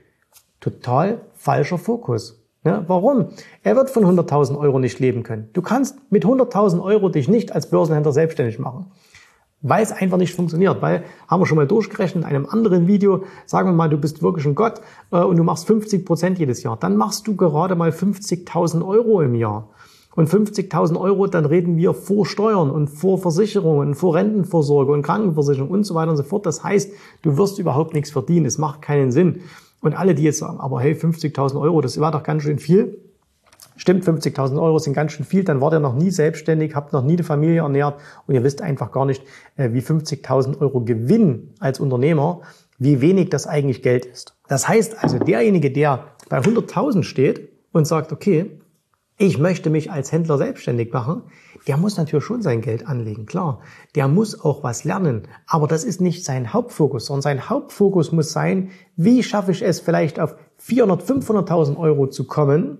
Total 0.60 1.20
falscher 1.34 1.78
Fokus. 1.78 2.40
Ja, 2.64 2.82
warum? 2.86 3.28
Er 3.62 3.76
wird 3.76 3.90
von 3.90 4.04
100.000 4.04 4.58
Euro 4.58 4.78
nicht 4.78 4.98
leben 4.98 5.22
können. 5.22 5.50
Du 5.52 5.60
kannst 5.60 5.98
mit 6.10 6.24
100.000 6.24 6.82
Euro 6.82 7.10
dich 7.10 7.28
nicht 7.28 7.52
als 7.52 7.68
Börsenhändler 7.68 8.12
selbstständig 8.12 8.58
machen 8.58 8.90
weil 9.64 9.82
es 9.82 9.90
einfach 9.90 10.18
nicht 10.18 10.34
funktioniert. 10.34 10.80
Weil, 10.82 11.04
haben 11.26 11.40
wir 11.40 11.46
schon 11.46 11.56
mal 11.56 11.66
durchgerechnet 11.66 12.22
in 12.22 12.28
einem 12.28 12.46
anderen 12.46 12.86
Video, 12.86 13.24
sagen 13.46 13.70
wir 13.70 13.72
mal, 13.72 13.88
du 13.88 13.96
bist 13.96 14.22
wirklich 14.22 14.46
ein 14.46 14.54
Gott 14.54 14.80
äh, 15.10 15.18
und 15.18 15.36
du 15.36 15.42
machst 15.42 15.66
50 15.66 16.04
Prozent 16.04 16.38
jedes 16.38 16.62
Jahr. 16.62 16.76
Dann 16.76 16.96
machst 16.96 17.26
du 17.26 17.34
gerade 17.34 17.74
mal 17.74 17.90
50.000 17.90 18.86
Euro 18.86 19.22
im 19.22 19.34
Jahr. 19.34 19.70
Und 20.14 20.28
50.000 20.28 21.00
Euro, 21.00 21.26
dann 21.26 21.44
reden 21.44 21.76
wir 21.76 21.92
vor 21.92 22.24
Steuern 22.24 22.70
und 22.70 22.86
vor 22.86 23.18
Versicherungen, 23.18 23.94
vor 23.94 24.14
Rentenvorsorge 24.14 24.92
und 24.92 25.02
Krankenversicherung 25.02 25.70
und 25.70 25.84
so 25.84 25.96
weiter 25.96 26.12
und 26.12 26.18
so 26.18 26.22
fort. 26.22 26.46
Das 26.46 26.62
heißt, 26.62 26.92
du 27.22 27.36
wirst 27.36 27.58
überhaupt 27.58 27.94
nichts 27.94 28.12
verdienen. 28.12 28.46
Es 28.46 28.58
macht 28.58 28.80
keinen 28.80 29.10
Sinn. 29.10 29.40
Und 29.80 29.94
alle, 29.94 30.14
die 30.14 30.22
jetzt 30.22 30.38
sagen, 30.38 30.60
aber 30.60 30.80
hey, 30.80 30.92
50.000 30.92 31.60
Euro, 31.60 31.80
das 31.80 31.98
war 31.98 32.12
doch 32.12 32.22
ganz 32.22 32.44
schön 32.44 32.58
viel. 32.58 32.98
Stimmt, 33.76 34.04
50.000 34.04 34.60
Euro 34.60 34.78
sind 34.78 34.94
ganz 34.94 35.12
schön 35.12 35.26
viel, 35.26 35.42
dann 35.42 35.60
wart 35.60 35.74
ihr 35.74 35.80
noch 35.80 35.94
nie 35.94 36.10
selbstständig, 36.10 36.74
habt 36.74 36.92
noch 36.92 37.02
nie 37.02 37.14
eine 37.14 37.24
Familie 37.24 37.62
ernährt 37.62 38.00
und 38.26 38.34
ihr 38.34 38.44
wisst 38.44 38.62
einfach 38.62 38.92
gar 38.92 39.04
nicht, 39.04 39.22
äh, 39.56 39.72
wie 39.72 39.80
50.000 39.80 40.60
Euro 40.60 40.80
Gewinn 40.82 41.54
als 41.58 41.80
Unternehmer, 41.80 42.42
wie 42.78 43.00
wenig 43.00 43.30
das 43.30 43.46
eigentlich 43.46 43.82
Geld 43.82 44.04
ist. 44.06 44.36
Das 44.48 44.68
heißt 44.68 45.02
also, 45.02 45.18
derjenige, 45.18 45.70
der 45.70 46.04
bei 46.28 46.38
100.000 46.38 47.02
steht 47.02 47.48
und 47.72 47.86
sagt, 47.86 48.12
okay, 48.12 48.58
ich 49.16 49.38
möchte 49.38 49.70
mich 49.70 49.92
als 49.92 50.10
Händler 50.10 50.38
selbstständig 50.38 50.92
machen, 50.92 51.22
der 51.68 51.76
muss 51.76 51.96
natürlich 51.96 52.24
schon 52.24 52.42
sein 52.42 52.60
Geld 52.60 52.86
anlegen, 52.86 53.26
klar. 53.26 53.60
Der 53.94 54.08
muss 54.08 54.40
auch 54.40 54.64
was 54.64 54.84
lernen. 54.84 55.22
Aber 55.46 55.68
das 55.68 55.84
ist 55.84 56.00
nicht 56.00 56.24
sein 56.24 56.52
Hauptfokus, 56.52 57.06
sondern 57.06 57.22
sein 57.22 57.48
Hauptfokus 57.48 58.10
muss 58.10 58.32
sein, 58.32 58.70
wie 58.96 59.22
schaffe 59.22 59.52
ich 59.52 59.62
es 59.62 59.80
vielleicht 59.80 60.18
auf 60.18 60.34
400, 60.58 61.02
500.000 61.02 61.76
Euro 61.76 62.08
zu 62.08 62.26
kommen, 62.26 62.78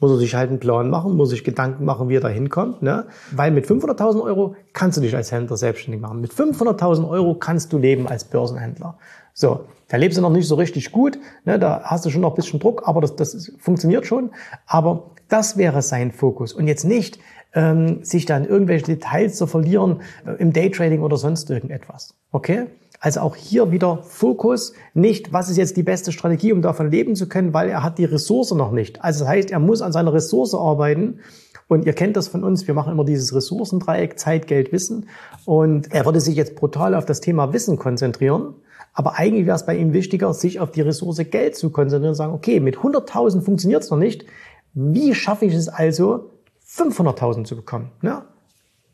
muss 0.00 0.10
er 0.10 0.16
sich 0.16 0.34
halt 0.34 0.50
einen 0.50 0.58
Plan 0.58 0.90
machen, 0.90 1.16
muss 1.16 1.30
sich 1.30 1.44
Gedanken 1.44 1.84
machen, 1.84 2.08
wie 2.08 2.16
er 2.16 2.20
da 2.20 2.28
hinkommt. 2.28 2.82
Ne? 2.82 3.06
Weil 3.30 3.50
mit 3.52 3.66
500.000 3.66 4.22
Euro 4.22 4.56
kannst 4.72 4.96
du 4.96 5.02
dich 5.02 5.14
als 5.14 5.30
Händler 5.30 5.56
selbstständig 5.56 6.00
machen. 6.00 6.20
Mit 6.20 6.32
500.000 6.32 7.08
Euro 7.08 7.34
kannst 7.34 7.72
du 7.72 7.78
leben 7.78 8.08
als 8.08 8.24
Börsenhändler. 8.24 8.98
So, 9.34 9.60
da 9.88 9.96
lebst 9.96 10.18
du 10.18 10.22
noch 10.22 10.30
nicht 10.30 10.48
so 10.48 10.54
richtig 10.56 10.92
gut, 10.92 11.18
ne? 11.44 11.58
da 11.58 11.82
hast 11.84 12.04
du 12.04 12.10
schon 12.10 12.22
noch 12.22 12.30
ein 12.30 12.36
bisschen 12.36 12.60
Druck, 12.60 12.86
aber 12.86 13.00
das, 13.00 13.16
das 13.16 13.52
funktioniert 13.58 14.06
schon. 14.06 14.30
Aber 14.66 15.10
das 15.28 15.56
wäre 15.56 15.82
sein 15.82 16.12
Fokus 16.12 16.52
und 16.52 16.66
jetzt 16.66 16.84
nicht 16.84 17.18
ähm, 17.54 18.04
sich 18.04 18.26
dann 18.26 18.44
irgendwelche 18.44 18.86
Details 18.86 19.36
zu 19.36 19.46
verlieren 19.46 20.02
äh, 20.26 20.32
im 20.40 20.52
Daytrading 20.52 21.02
oder 21.02 21.16
sonst 21.16 21.50
irgendetwas. 21.50 22.14
Okay? 22.32 22.66
Also 23.02 23.20
auch 23.20 23.34
hier 23.34 23.72
wieder 23.72 24.02
Fokus, 24.02 24.74
nicht, 24.92 25.32
was 25.32 25.48
ist 25.48 25.56
jetzt 25.56 25.78
die 25.78 25.82
beste 25.82 26.12
Strategie, 26.12 26.52
um 26.52 26.60
davon 26.60 26.90
leben 26.90 27.16
zu 27.16 27.28
können, 27.28 27.54
weil 27.54 27.70
er 27.70 27.82
hat 27.82 27.96
die 27.96 28.04
Ressource 28.04 28.52
noch 28.52 28.72
nicht. 28.72 29.02
Also 29.02 29.20
das 29.20 29.28
heißt, 29.28 29.50
er 29.50 29.58
muss 29.58 29.80
an 29.80 29.92
seiner 29.92 30.12
Ressource 30.12 30.54
arbeiten. 30.54 31.20
Und 31.66 31.86
ihr 31.86 31.94
kennt 31.94 32.16
das 32.16 32.28
von 32.28 32.44
uns, 32.44 32.66
wir 32.66 32.74
machen 32.74 32.92
immer 32.92 33.04
dieses 33.04 33.34
Ressourcendreieck, 33.34 34.18
Zeit, 34.18 34.46
Geld, 34.46 34.70
Wissen. 34.70 35.08
Und 35.46 35.92
er 35.92 36.04
würde 36.04 36.20
sich 36.20 36.36
jetzt 36.36 36.56
brutal 36.56 36.94
auf 36.94 37.06
das 37.06 37.22
Thema 37.22 37.54
Wissen 37.54 37.78
konzentrieren. 37.78 38.54
Aber 38.92 39.16
eigentlich 39.18 39.46
wäre 39.46 39.56
es 39.56 39.64
bei 39.64 39.76
ihm 39.76 39.94
wichtiger, 39.94 40.34
sich 40.34 40.60
auf 40.60 40.70
die 40.70 40.82
Ressource 40.82 41.22
Geld 41.30 41.56
zu 41.56 41.70
konzentrieren 41.70 42.10
und 42.10 42.16
sagen, 42.16 42.34
okay, 42.34 42.60
mit 42.60 42.76
100.000 42.76 43.40
funktioniert 43.40 43.82
es 43.82 43.90
noch 43.90 43.98
nicht. 43.98 44.26
Wie 44.74 45.14
schaffe 45.14 45.46
ich 45.46 45.54
es 45.54 45.68
also, 45.68 46.30
500.000 46.68 47.44
zu 47.44 47.56
bekommen? 47.56 47.92
Ja? 48.02 48.26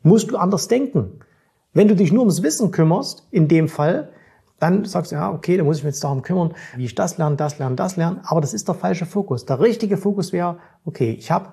Musst 0.03 0.31
du 0.31 0.37
anders 0.37 0.69
denken. 0.69 1.19
Wenn 1.77 1.87
du 1.87 1.95
dich 1.95 2.11
nur 2.11 2.21
ums 2.21 2.41
Wissen 2.41 2.71
kümmerst, 2.71 3.27
in 3.29 3.47
dem 3.47 3.69
Fall, 3.69 4.09
dann 4.57 4.83
sagst 4.85 5.11
du, 5.11 5.15
ja, 5.15 5.31
okay, 5.31 5.57
dann 5.57 5.67
muss 5.67 5.77
ich 5.77 5.83
mich 5.83 5.93
jetzt 5.93 6.03
darum 6.03 6.23
kümmern, 6.23 6.55
wie 6.75 6.85
ich 6.85 6.95
das 6.95 7.19
lerne, 7.19 7.35
das 7.35 7.59
lerne, 7.59 7.75
das 7.75 7.97
lerne. 7.97 8.21
Aber 8.23 8.41
das 8.41 8.55
ist 8.55 8.67
der 8.67 8.73
falsche 8.73 9.05
Fokus. 9.05 9.45
Der 9.45 9.59
richtige 9.59 9.95
Fokus 9.95 10.33
wäre, 10.33 10.57
okay, 10.85 11.11
ich 11.11 11.29
habe 11.29 11.49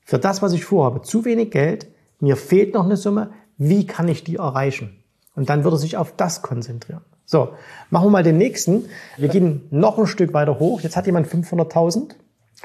für 0.00 0.18
das, 0.18 0.42
was 0.42 0.52
ich 0.52 0.64
vorhabe, 0.64 1.02
zu 1.02 1.24
wenig 1.24 1.52
Geld, 1.52 1.86
mir 2.18 2.34
fehlt 2.34 2.74
noch 2.74 2.86
eine 2.86 2.96
Summe, 2.96 3.30
wie 3.56 3.86
kann 3.86 4.08
ich 4.08 4.24
die 4.24 4.34
erreichen? 4.34 4.96
Und 5.36 5.48
dann 5.48 5.62
würde 5.62 5.76
sich 5.76 5.96
auf 5.96 6.10
das 6.16 6.42
konzentrieren. 6.42 7.02
So, 7.24 7.50
machen 7.90 8.06
wir 8.06 8.10
mal 8.10 8.24
den 8.24 8.36
nächsten. 8.36 8.86
Wir 9.16 9.28
gehen 9.28 9.68
noch 9.70 9.96
ein 9.96 10.08
Stück 10.08 10.34
weiter 10.34 10.58
hoch. 10.58 10.80
Jetzt 10.80 10.96
hat 10.96 11.06
jemand 11.06 11.28
500.000 11.28 12.16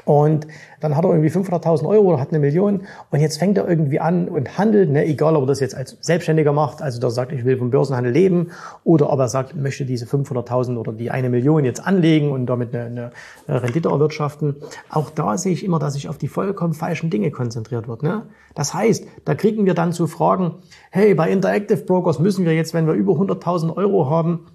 und 0.04 0.46
dann 0.80 0.96
hat 0.96 1.04
er 1.04 1.10
irgendwie 1.10 1.30
500.000 1.30 1.86
Euro 1.88 2.08
oder 2.08 2.20
hat 2.20 2.28
eine 2.30 2.38
Million 2.38 2.82
und 3.10 3.20
jetzt 3.20 3.38
fängt 3.38 3.56
er 3.56 3.66
irgendwie 3.66 4.00
an 4.00 4.28
und 4.28 4.58
handelt, 4.58 4.90
ne, 4.90 5.06
egal 5.06 5.34
ob 5.34 5.44
er 5.44 5.46
das 5.46 5.60
jetzt 5.60 5.74
als 5.74 5.96
Selbstständiger 6.00 6.52
macht, 6.52 6.82
also 6.82 7.00
der 7.00 7.10
sagt, 7.10 7.32
ich 7.32 7.44
will 7.44 7.56
vom 7.56 7.70
Börsenhandel 7.70 8.12
leben 8.12 8.50
oder 8.82 9.10
ob 9.10 9.18
er 9.20 9.28
sagt, 9.28 9.56
möchte 9.56 9.86
diese 9.86 10.04
500.000 10.04 10.76
oder 10.76 10.92
die 10.92 11.10
eine 11.10 11.30
Million 11.30 11.64
jetzt 11.64 11.80
anlegen 11.86 12.32
und 12.32 12.46
damit 12.46 12.74
eine, 12.74 13.12
eine 13.46 13.62
Rendite 13.62 13.88
erwirtschaften. 13.88 14.56
Auch 14.90 15.10
da 15.10 15.38
sehe 15.38 15.52
ich 15.52 15.64
immer, 15.64 15.78
dass 15.78 15.94
sich 15.94 16.08
auf 16.08 16.18
die 16.18 16.28
vollkommen 16.28 16.74
falschen 16.74 17.08
Dinge 17.08 17.30
konzentriert 17.30 17.88
wird. 17.88 18.02
Ne? 18.02 18.26
Das 18.54 18.74
heißt, 18.74 19.06
da 19.24 19.34
kriegen 19.34 19.64
wir 19.64 19.74
dann 19.74 19.92
zu 19.92 20.06
Fragen, 20.06 20.56
hey, 20.90 21.14
bei 21.14 21.30
Interactive 21.30 21.78
Brokers 21.78 22.18
müssen 22.18 22.44
wir 22.44 22.54
jetzt, 22.54 22.74
wenn 22.74 22.86
wir 22.86 22.94
über 22.94 23.14
100.000 23.14 23.74
Euro 23.74 24.10
haben, 24.10 24.46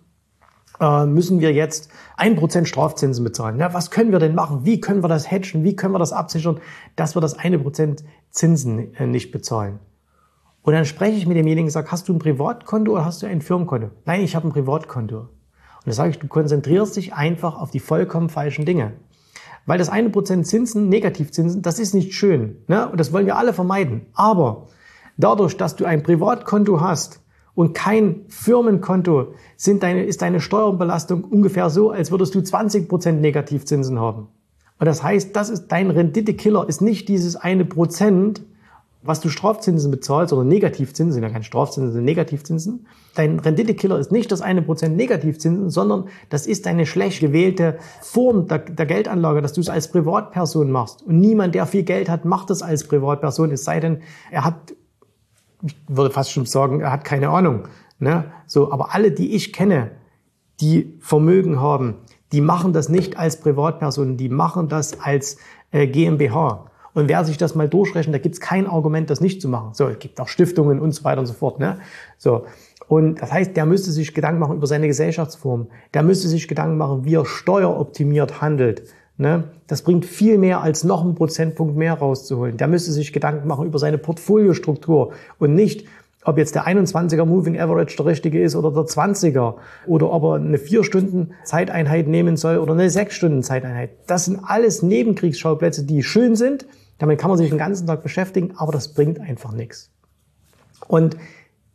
müssen 0.80 1.42
wir 1.42 1.52
jetzt 1.52 1.90
ein 2.16 2.36
Prozent 2.36 2.68
Strafzinsen 2.68 3.24
bezahlen. 3.24 3.60
Ja, 3.60 3.74
was 3.74 3.92
können 3.92 4.12
wir 4.12 4.20
denn 4.20 4.34
machen? 4.34 4.62
Wie 4.64 4.80
können 4.80 5.04
wir 5.04 5.10
das 5.10 5.30
hedgen? 5.30 5.64
Wie 5.64 5.76
können 5.76 5.94
wir 5.94 6.00
das 6.00 6.14
absichern, 6.14 6.60
dass 6.96 7.16
wir 7.16 7.22
das 7.22 7.38
eine 7.38 7.60
Prozent 7.60 8.04
Zinsen 8.30 8.94
äh, 8.96 9.06
nicht 9.06 9.32
bezahlen? 9.32 9.80
Und 10.62 10.74
dann 10.74 10.86
spreche 10.86 11.18
ich 11.18 11.26
mit 11.26 11.36
demjenigen 11.36 11.68
und 11.68 11.72
sage, 11.72 11.92
hast 11.92 12.08
du 12.08 12.14
ein 12.14 12.20
Privatkonto 12.20 12.94
oder 12.94 13.06
hast 13.06 13.22
du 13.22 13.28
ein 13.28 13.42
Firmenkonto? 13.42 13.90
Nein, 14.06 14.22
ich 14.22 14.36
habe 14.36 14.48
ein 14.48 14.52
Privatkonto. 14.52 15.20
Und 15.20 15.30
dann 15.86 15.94
sage 15.94 16.12
ich, 16.12 16.20
du 16.20 16.28
konzentrierst 16.28 16.96
dich 16.96 17.14
einfach 17.14 17.60
auf 17.60 17.72
die 17.72 17.80
vollkommen 17.80 18.30
falschen 18.30 18.66
Dinge. 18.66 18.94
Weil 19.66 19.78
das 19.78 19.90
eine 19.90 20.10
Prozent 20.10 20.48
Zinsen, 20.48 20.90
Negativzinsen, 20.90 21.62
das 21.62 21.80
ist 21.80 21.94
nicht 21.94 22.14
schön. 22.14 22.64
Ne? 22.68 22.90
Und 22.90 23.00
das 23.00 23.12
wollen 23.14 23.26
wir 23.26 23.38
alle 23.38 23.54
vermeiden. 23.54 24.08
Aber 24.14 24.68
dadurch, 25.18 25.58
dass 25.58 25.76
du 25.76 25.86
ein 25.86 26.04
Privatkonto 26.04 26.82
hast, 26.82 27.22
und 27.56 27.74
kein 27.74 28.26
Firmenkonto 28.30 29.34
sind 29.58 29.84
deine, 29.84 30.04
ist 30.06 30.22
deine 30.22 30.40
Steuerbelastung 30.40 31.24
ungefähr 31.24 31.70
so, 31.70 31.92
als 31.92 32.12
würdest 32.12 32.36
du 32.36 32.40
20% 32.40 33.14
Negativzinsen 33.14 34.00
haben. 34.00 34.28
Und 34.80 34.86
das 34.86 35.04
heißt, 35.04 35.36
das 35.36 35.50
ist 35.50 35.68
dein 35.68 35.92
Renditekiller, 35.92 36.68
ist 36.68 36.82
nicht 36.82 37.10
dieses 37.10 37.36
eine 37.36 37.66
Prozent, 37.66 38.42
was 39.02 39.22
du 39.22 39.30
Strafzinsen 39.30 39.92
bezahlst 39.92 40.34
oder 40.34 40.44
Negativzinsen, 40.44 41.14
sind 41.14 41.24
ja 41.24 41.30
keine 41.30 41.44
Strafzinsen, 41.44 41.94
sind 41.94 42.04
Negativzinsen. 42.04 42.86
Dein 43.16 43.40
Renditekiller 43.40 43.98
ist 43.98 44.12
nicht 44.12 44.32
das 44.32 44.42
eine 44.42 44.62
Prozent 44.62 44.98
Negativzinsen, 44.98 45.70
sondern 45.70 46.06
das 46.30 46.48
ist 46.48 46.68
eine 46.68 46.86
schlecht 46.86 47.22
gewählte 47.22 47.78
Form 48.02 48.48
der, 48.48 48.60
der 48.60 48.86
Geldanlage, 48.86 49.42
dass 49.42 49.54
du 49.54 49.62
es 49.62 49.70
als 49.70 49.90
Privatperson 49.90 50.70
machst. 50.70 51.02
Und 51.04 51.20
niemand, 51.20 51.56
der 51.56 51.66
viel 51.66 51.84
Geld 51.84 52.10
hat, 52.10 52.26
macht 52.26 52.50
es 52.50 52.62
als 52.62 52.88
Privatperson, 52.88 53.52
es 53.52 53.64
sei 53.64 53.80
denn, 53.80 54.02
er 54.32 54.44
hat 54.44 54.74
ich 55.64 55.76
würde 55.88 56.12
fast 56.12 56.32
schon 56.32 56.46
sagen, 56.46 56.82
er 56.82 56.92
hat 56.92 57.04
keine 57.04 57.30
Ahnung. 57.30 57.68
Ne? 58.00 58.26
So, 58.46 58.72
aber 58.72 58.94
alle, 58.94 59.12
die 59.12 59.36
ich 59.36 59.54
kenne, 59.54 59.92
die 60.62 60.98
Vermögen 61.00 61.60
haben, 61.60 61.96
Die 62.32 62.42
machen 62.42 62.74
das 62.74 62.90
nicht 62.90 63.18
als 63.18 63.40
Privatpersonen, 63.40 64.18
die 64.18 64.30
machen 64.30 64.68
das 64.68 65.00
als 65.02 65.38
äh, 65.72 65.88
GmbH. 65.88 66.66
Und 66.94 67.08
wer 67.08 67.24
sich 67.24 67.38
das 67.38 67.56
mal 67.56 67.68
durchrechnet, 67.68 68.14
da 68.14 68.20
gibt 68.20 68.36
es 68.36 68.42
kein 68.42 68.68
Argument, 68.68 69.10
das 69.10 69.22
nicht 69.22 69.42
zu 69.42 69.48
machen. 69.48 69.74
So, 69.74 69.88
es 69.88 70.00
gibt 70.00 70.20
auch 70.20 70.28
Stiftungen 70.28 70.80
und 70.80 70.92
so 70.92 71.04
weiter 71.04 71.22
und 71.22 71.28
so 71.28 71.34
fort. 71.34 71.60
Ne? 71.60 71.80
So. 72.18 72.46
Und 72.88 73.22
das 73.22 73.32
heißt, 73.32 73.56
der 73.56 73.66
müsste 73.66 73.92
sich 73.92 74.14
Gedanken 74.14 74.40
machen 74.40 74.58
über 74.58 74.68
seine 74.68 74.88
Gesellschaftsform. 74.88 75.68
Der 75.94 76.04
müsste 76.04 76.28
sich 76.28 76.48
Gedanken 76.48 76.78
machen, 76.78 77.06
wie 77.06 77.16
er 77.16 77.26
steueroptimiert 77.26 78.42
handelt. 78.42 78.84
Ne? 79.20 79.44
Das 79.68 79.82
bringt 79.82 80.06
viel 80.06 80.38
mehr 80.38 80.62
als 80.62 80.86
noch 80.86 81.04
einen 81.04 81.14
Prozentpunkt 81.14 81.76
mehr 81.76 81.96
rauszuholen. 81.96 82.56
Der 82.56 82.70
müsste 82.70 82.94
sich 82.94 83.12
Gedanken 83.12 83.50
machen 83.50 83.66
über 83.66 83.78
seine 83.78 83.98
Portfoliostruktur 83.98 85.12
und 85.40 85.56
nicht, 85.56 85.86
ob 86.24 86.38
jetzt 86.38 86.56
der 86.56 86.66
21er 86.66 87.26
Moving 87.26 87.60
Average 87.60 87.98
der 87.98 88.06
richtige 88.06 88.42
ist 88.42 88.56
oder 88.56 88.72
der 88.72 88.84
20er 88.84 89.56
oder 89.88 90.10
ob 90.10 90.24
er 90.24 90.34
eine 90.36 90.58
4 90.58 90.86
Stunden 90.86 91.32
Zeiteinheit 91.44 92.08
nehmen 92.08 92.38
soll 92.38 92.60
oder 92.60 92.72
eine 92.72 92.90
6 92.90 93.14
Stunden 93.14 93.44
Zeiteinheit. 93.44 93.90
Das 94.08 94.24
sind 94.24 94.40
alles 94.42 94.84
Nebenkriegsschauplätze, 94.84 95.84
die 95.84 96.02
schön 96.02 96.38
sind. 96.38 96.66
Damit 96.98 97.20
kann 97.20 97.30
man 97.30 97.38
sich 97.38 97.50
den 97.50 97.58
ganzen 97.58 97.88
Tag 97.88 98.04
beschäftigen, 98.04 98.54
aber 98.56 98.72
das 98.72 98.94
bringt 98.94 99.20
einfach 99.20 99.52
nichts. 99.52 99.92
Und 100.88 101.18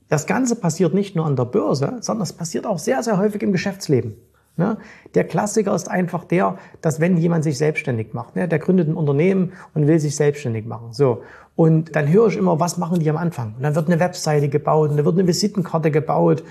das 0.08 0.26
Ganze 0.26 0.56
passiert 0.56 0.94
nicht 0.94 1.14
nur 1.14 1.26
an 1.26 1.36
der 1.36 1.44
Börse, 1.44 1.98
sondern 2.00 2.22
es 2.22 2.32
passiert 2.32 2.64
auch 2.64 2.78
sehr, 2.78 3.02
sehr 3.02 3.18
häufig 3.18 3.42
im 3.42 3.52
Geschäftsleben. 3.52 4.14
Ne? 4.56 4.78
Der 5.14 5.24
Klassiker 5.24 5.74
ist 5.74 5.90
einfach 5.90 6.24
der, 6.24 6.58
dass 6.80 7.00
wenn 7.00 7.16
jemand 7.16 7.42
sich 7.42 7.58
selbstständig 7.58 8.14
macht, 8.14 8.36
ne, 8.36 8.46
der 8.46 8.60
gründet 8.60 8.88
ein 8.88 8.94
Unternehmen 8.94 9.52
und 9.74 9.88
will 9.88 9.98
sich 9.98 10.14
selbstständig 10.14 10.64
machen. 10.64 10.92
So. 10.92 11.22
Und 11.56 11.96
dann 11.96 12.08
höre 12.08 12.28
ich 12.28 12.36
immer, 12.36 12.60
was 12.60 12.78
machen 12.78 13.00
die 13.00 13.10
am 13.10 13.16
Anfang? 13.16 13.54
Und 13.56 13.62
dann 13.62 13.74
wird 13.74 13.86
eine 13.88 13.98
Webseite 13.98 14.48
gebaut 14.48 14.90
und 14.90 14.96
da 14.96 15.04
wird 15.04 15.18
eine 15.18 15.26
Visitenkarte 15.26 15.90
gebaut 15.90 16.44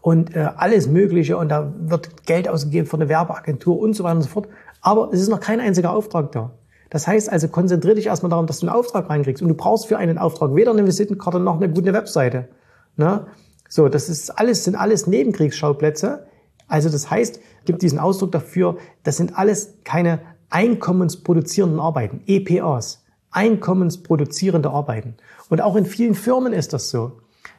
und 0.00 0.34
äh, 0.34 0.48
alles 0.56 0.88
Mögliche 0.88 1.36
und 1.36 1.50
da 1.50 1.72
wird 1.78 2.26
Geld 2.26 2.48
ausgegeben 2.48 2.86
für 2.86 2.96
eine 2.96 3.08
Werbeagentur 3.08 3.78
und 3.78 3.94
so 3.94 4.04
weiter 4.04 4.16
und 4.16 4.22
so 4.22 4.28
fort. 4.28 4.48
Aber 4.80 5.10
es 5.12 5.20
ist 5.20 5.28
noch 5.28 5.40
kein 5.40 5.60
einziger 5.60 5.92
Auftrag 5.92 6.32
da. 6.32 6.52
Das 6.88 7.06
heißt 7.06 7.30
also, 7.30 7.48
konzentriere 7.48 7.94
dich 7.94 8.06
erstmal 8.06 8.30
darum, 8.30 8.46
dass 8.46 8.60
du 8.60 8.66
einen 8.66 8.74
Auftrag 8.74 9.08
reinkriegst. 9.08 9.42
Und 9.42 9.48
du 9.48 9.54
brauchst 9.54 9.86
für 9.86 9.98
einen 9.98 10.18
Auftrag 10.18 10.54
weder 10.54 10.72
eine 10.72 10.86
Visitenkarte 10.86 11.38
noch 11.38 11.56
eine 11.56 11.70
gute 11.70 11.92
Webseite. 11.92 12.48
Ne? 12.96 13.26
So, 13.68 13.88
das 13.88 14.08
ist 14.08 14.30
alles, 14.30 14.64
sind 14.64 14.74
alles 14.74 15.06
Nebenkriegsschauplätze, 15.06 16.26
also 16.70 16.88
das 16.88 17.10
heißt, 17.10 17.40
gibt 17.64 17.82
diesen 17.82 17.98
Ausdruck 17.98 18.32
dafür, 18.32 18.78
das 19.02 19.16
sind 19.16 19.36
alles 19.36 19.74
keine 19.84 20.20
einkommensproduzierenden 20.50 21.80
Arbeiten, 21.80 22.22
EPAs, 22.26 23.04
einkommensproduzierende 23.32 24.70
Arbeiten. 24.70 25.14
Und 25.48 25.60
auch 25.60 25.76
in 25.76 25.84
vielen 25.84 26.14
Firmen 26.14 26.52
ist 26.52 26.72
das 26.72 26.90
so. 26.90 27.12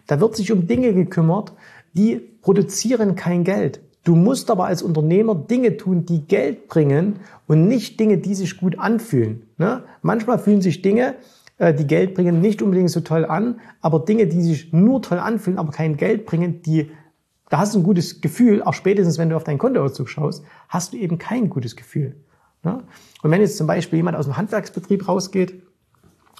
Da 0.07 0.19
wird 0.19 0.35
sich 0.35 0.51
um 0.51 0.65
Dinge 0.65 0.93
gekümmert, 0.93 1.53
die 1.93 2.15
produzieren 2.41 3.15
kein 3.15 3.43
Geld. 3.43 3.81
Du 4.03 4.15
musst 4.15 4.49
aber 4.49 4.65
als 4.65 4.81
Unternehmer 4.81 5.35
Dinge 5.35 5.77
tun, 5.77 6.05
die 6.05 6.25
Geld 6.25 6.67
bringen 6.67 7.19
und 7.47 7.67
nicht 7.67 7.99
Dinge, 7.99 8.17
die 8.17 8.33
sich 8.33 8.57
gut 8.57 8.79
anfühlen. 8.79 9.43
Ne? 9.57 9.83
Manchmal 10.01 10.39
fühlen 10.39 10.61
sich 10.61 10.81
Dinge, 10.81 11.15
äh, 11.57 11.73
die 11.73 11.85
Geld 11.85 12.15
bringen, 12.15 12.41
nicht 12.41 12.61
unbedingt 12.61 12.89
so 12.89 13.01
toll 13.01 13.25
an, 13.25 13.59
aber 13.81 13.99
Dinge, 13.99 14.25
die 14.25 14.41
sich 14.41 14.73
nur 14.73 15.01
toll 15.01 15.19
anfühlen, 15.19 15.59
aber 15.59 15.71
kein 15.71 15.97
Geld 15.97 16.25
bringen, 16.25 16.61
die 16.63 16.89
da 17.51 17.57
hast 17.59 17.75
du 17.75 17.79
ein 17.79 17.83
gutes 17.83 18.21
Gefühl, 18.21 18.63
auch 18.63 18.73
spätestens, 18.73 19.17
wenn 19.17 19.29
du 19.29 19.35
auf 19.35 19.43
deinen 19.43 19.57
Kontoauszug 19.57 20.07
schaust, 20.07 20.45
hast 20.69 20.93
du 20.93 20.97
eben 20.97 21.17
kein 21.17 21.49
gutes 21.49 21.75
Gefühl. 21.75 22.15
Ne? 22.63 22.81
Und 23.21 23.29
wenn 23.29 23.41
jetzt 23.41 23.57
zum 23.57 23.67
Beispiel 23.67 23.97
jemand 23.97 24.15
aus 24.15 24.23
dem 24.23 24.37
Handwerksbetrieb 24.37 25.05
rausgeht 25.05 25.61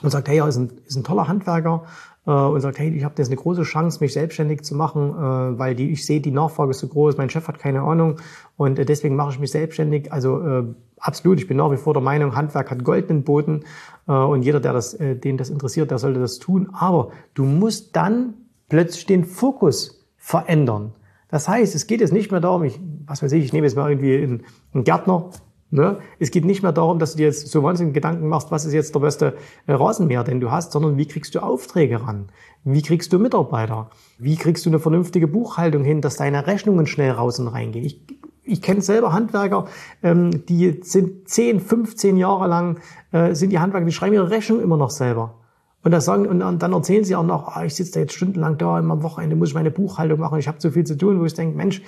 und 0.02 0.10
sagt, 0.10 0.30
hey, 0.30 0.38
er 0.38 0.48
ist 0.48 0.56
ein, 0.56 0.72
ist 0.88 0.96
ein 0.96 1.04
toller 1.04 1.28
Handwerker 1.28 1.84
äh, 2.26 2.32
und 2.32 2.62
sagt, 2.62 2.80
hey, 2.80 2.96
ich 2.96 3.04
habe 3.04 3.16
jetzt 3.18 3.28
eine 3.28 3.36
große 3.36 3.64
Chance, 3.64 4.00
mich 4.00 4.14
selbstständig 4.14 4.62
zu 4.62 4.74
machen, 4.74 5.10
äh, 5.10 5.60
weil 5.60 5.76
die, 5.76 5.92
ich 5.92 6.06
sehe, 6.06 6.22
die 6.22 6.32
Nachfrage 6.32 6.72
ist 6.72 6.80
so 6.80 6.88
groß, 6.88 7.18
mein 7.18 7.30
Chef 7.30 7.46
hat 7.46 7.60
keine 7.60 7.82
Ahnung 7.82 8.16
und 8.56 8.80
äh, 8.80 8.86
deswegen 8.86 9.18
mache 9.18 9.32
ich 9.34 9.40
mich 9.40 9.52
selbstständig. 9.52 10.14
Also 10.14 10.42
äh, 10.42 10.64
absolut, 10.98 11.42
ich 11.42 11.48
bin 11.50 11.58
nach 11.58 11.72
wie 11.72 11.78
vor 11.78 11.94
der 11.94 12.02
Meinung, 12.04 12.38
Handwerk 12.38 12.72
hat 12.72 12.86
goldenen 12.86 13.26
Boden 13.26 13.66
äh, 14.08 14.14
und 14.14 14.44
jeder, 14.44 14.62
der 14.62 14.72
das, 14.72 14.94
äh, 14.94 15.18
den 15.18 15.36
das 15.36 15.50
interessiert, 15.50 15.92
der 15.92 15.98
sollte 15.98 16.22
das 16.22 16.40
tun. 16.40 16.70
Aber 16.72 17.12
du 17.34 17.44
musst 17.44 17.98
dann 17.98 18.36
plötzlich 18.70 19.06
den 19.08 19.26
Fokus 19.26 20.08
verändern. 20.16 20.94
Das 21.32 21.48
heißt, 21.48 21.74
es 21.74 21.88
geht 21.88 22.02
jetzt 22.02 22.14
nicht 22.14 22.32
mehr 22.32 22.42
darum, 22.42 22.64
ich, 22.64 22.80
was 23.08 23.24
weiß 23.24 23.32
ich, 23.32 23.46
ich 23.46 23.54
nehme 23.54 23.66
jetzt 23.66 23.76
mal 23.76 23.90
irgendwie 23.90 24.16
einen, 24.16 24.44
einen 24.74 24.84
Gärtner, 24.84 25.32
Ne? 25.74 26.00
Es 26.20 26.32
geht 26.32 26.44
nicht 26.44 26.64
mehr 26.64 26.74
darum, 26.74 27.00
dass 27.00 27.14
du 27.14 27.20
dir 27.20 27.28
jetzt 27.28 27.48
so 27.48 27.64
wahnsinnig 27.64 27.94
Gedanken 27.94 28.28
machst, 28.28 28.52
was 28.52 28.66
ist 28.66 28.74
jetzt 28.74 28.94
der 28.94 29.00
beste 29.00 29.38
äh, 29.68 29.72
Rasenmäher, 29.72 30.26
den 30.26 30.42
du 30.42 30.52
hast, 30.52 30.74
sondern 30.74 30.98
wie 30.98 31.06
kriegst 31.06 31.34
du 31.34 31.40
Aufträge 31.40 32.06
ran? 32.06 32.28
Wie 32.66 32.82
kriegst 32.82 33.14
du 33.14 33.20
Mitarbeiter? 33.20 33.90
Wie 34.18 34.36
kriegst 34.36 34.66
du 34.66 34.70
eine 34.70 34.80
vernünftige 34.80 35.28
Buchhaltung 35.28 35.86
hin, 35.86 36.02
dass 36.02 36.18
deine 36.18 36.46
Rechnungen 36.46 36.88
schnell 36.88 37.12
raus 37.12 37.40
und 37.40 37.48
reingehen? 37.48 37.86
Ich, 37.86 38.02
ich 38.44 38.62
kenne 38.62 38.82
selber 38.82 39.14
Handwerker, 39.14 39.68
ähm, 40.04 40.46
die 40.46 40.82
sind 40.84 41.30
10, 41.30 41.62
15 41.62 42.18
Jahre 42.18 42.50
lang, 42.50 42.80
äh, 43.14 43.34
sind 43.34 43.52
die 43.52 43.60
Handwerker, 43.60 43.86
die 43.86 43.94
schreiben 43.94 44.14
ihre 44.14 44.30
Rechnung 44.30 44.60
immer 44.60 44.76
noch 44.76 44.90
selber. 44.90 45.41
Und, 45.84 45.92
das 45.92 46.06
sagen, 46.06 46.28
und 46.28 46.40
dann 46.62 46.74
erzählen 46.74 47.04
sie 47.04 47.16
auch 47.16 47.26
noch, 47.26 47.58
oh, 47.58 47.62
ich 47.64 47.74
sitze 47.74 47.94
da 47.94 48.00
jetzt 48.02 48.14
stundenlang 48.14 48.58
da, 48.58 48.78
immer 48.78 48.94
am 48.94 49.04
Wochenende 49.04 49.36
muss 49.36 49.50
ich 49.50 49.56
meine 49.56 49.72
Buchhaltung 49.72 50.20
machen, 50.20 50.38
ich 50.38 50.48
habe 50.48 50.60
zu 50.60 50.72
viel 50.72 50.84
zu 50.84 50.96
tun, 50.96 51.20
wo 51.20 51.26
ich 51.26 51.34
denke, 51.34 51.58
Mensch, 51.58 51.82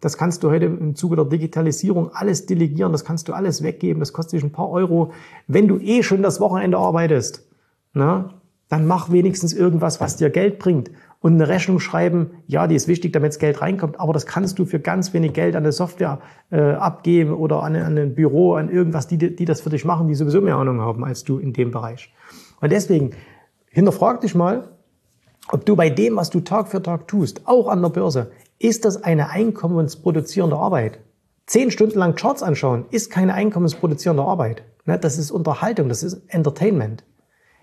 das 0.00 0.16
kannst 0.16 0.42
du 0.42 0.50
heute 0.50 0.66
im 0.66 0.94
Zuge 0.94 1.16
der 1.16 1.24
Digitalisierung 1.26 2.10
alles 2.14 2.46
delegieren, 2.46 2.92
das 2.92 3.04
kannst 3.04 3.28
du 3.28 3.32
alles 3.32 3.62
weggeben, 3.62 4.00
das 4.00 4.12
kostet 4.12 4.34
dich 4.34 4.44
ein 4.44 4.52
paar 4.52 4.70
Euro. 4.70 5.12
Wenn 5.46 5.68
du 5.68 5.78
eh 5.78 6.02
schon 6.02 6.22
das 6.22 6.40
Wochenende 6.40 6.78
arbeitest, 6.78 7.46
na, 7.92 8.34
dann 8.68 8.86
mach 8.86 9.10
wenigstens 9.10 9.52
irgendwas, 9.52 10.00
was 10.00 10.16
dir 10.16 10.30
Geld 10.30 10.58
bringt. 10.58 10.90
Und 11.18 11.34
eine 11.34 11.48
Rechnung 11.48 11.80
schreiben, 11.80 12.30
ja, 12.46 12.66
die 12.66 12.76
ist 12.76 12.88
wichtig, 12.88 13.12
damit 13.12 13.38
Geld 13.38 13.60
reinkommt, 13.60 14.00
aber 14.00 14.14
das 14.14 14.24
kannst 14.24 14.58
du 14.58 14.64
für 14.64 14.80
ganz 14.80 15.12
wenig 15.12 15.34
Geld 15.34 15.54
an 15.54 15.64
eine 15.64 15.72
Software 15.72 16.20
äh, 16.50 16.60
abgeben 16.60 17.34
oder 17.34 17.62
an, 17.62 17.76
an 17.76 17.98
ein 17.98 18.14
Büro, 18.14 18.54
an 18.54 18.70
irgendwas, 18.70 19.06
die, 19.06 19.18
die 19.18 19.44
das 19.44 19.60
für 19.60 19.68
dich 19.68 19.84
machen, 19.84 20.08
die 20.08 20.14
sowieso 20.14 20.40
mehr 20.40 20.56
Ahnung 20.56 20.80
haben 20.80 21.04
als 21.04 21.24
du 21.24 21.38
in 21.38 21.52
dem 21.52 21.72
Bereich. 21.72 22.10
Und 22.62 22.72
deswegen, 22.72 23.10
Hinterfrag 23.72 24.20
dich 24.20 24.34
mal, 24.34 24.68
ob 25.52 25.64
du 25.64 25.76
bei 25.76 25.90
dem, 25.90 26.16
was 26.16 26.28
du 26.30 26.40
Tag 26.40 26.66
für 26.66 26.82
Tag 26.82 27.06
tust, 27.06 27.42
auch 27.44 27.68
an 27.68 27.80
der 27.80 27.90
Börse, 27.90 28.32
ist 28.58 28.84
das 28.84 29.04
eine 29.04 29.30
einkommensproduzierende 29.30 30.56
Arbeit? 30.56 30.98
Zehn 31.46 31.70
Stunden 31.70 31.96
lang 31.96 32.16
Charts 32.16 32.42
anschauen 32.42 32.86
ist 32.90 33.10
keine 33.10 33.34
einkommensproduzierende 33.34 34.24
Arbeit. 34.24 34.64
Ne, 34.86 34.98
das 34.98 35.18
ist 35.18 35.30
Unterhaltung, 35.30 35.88
das 35.88 36.02
ist 36.02 36.20
Entertainment. 36.26 37.04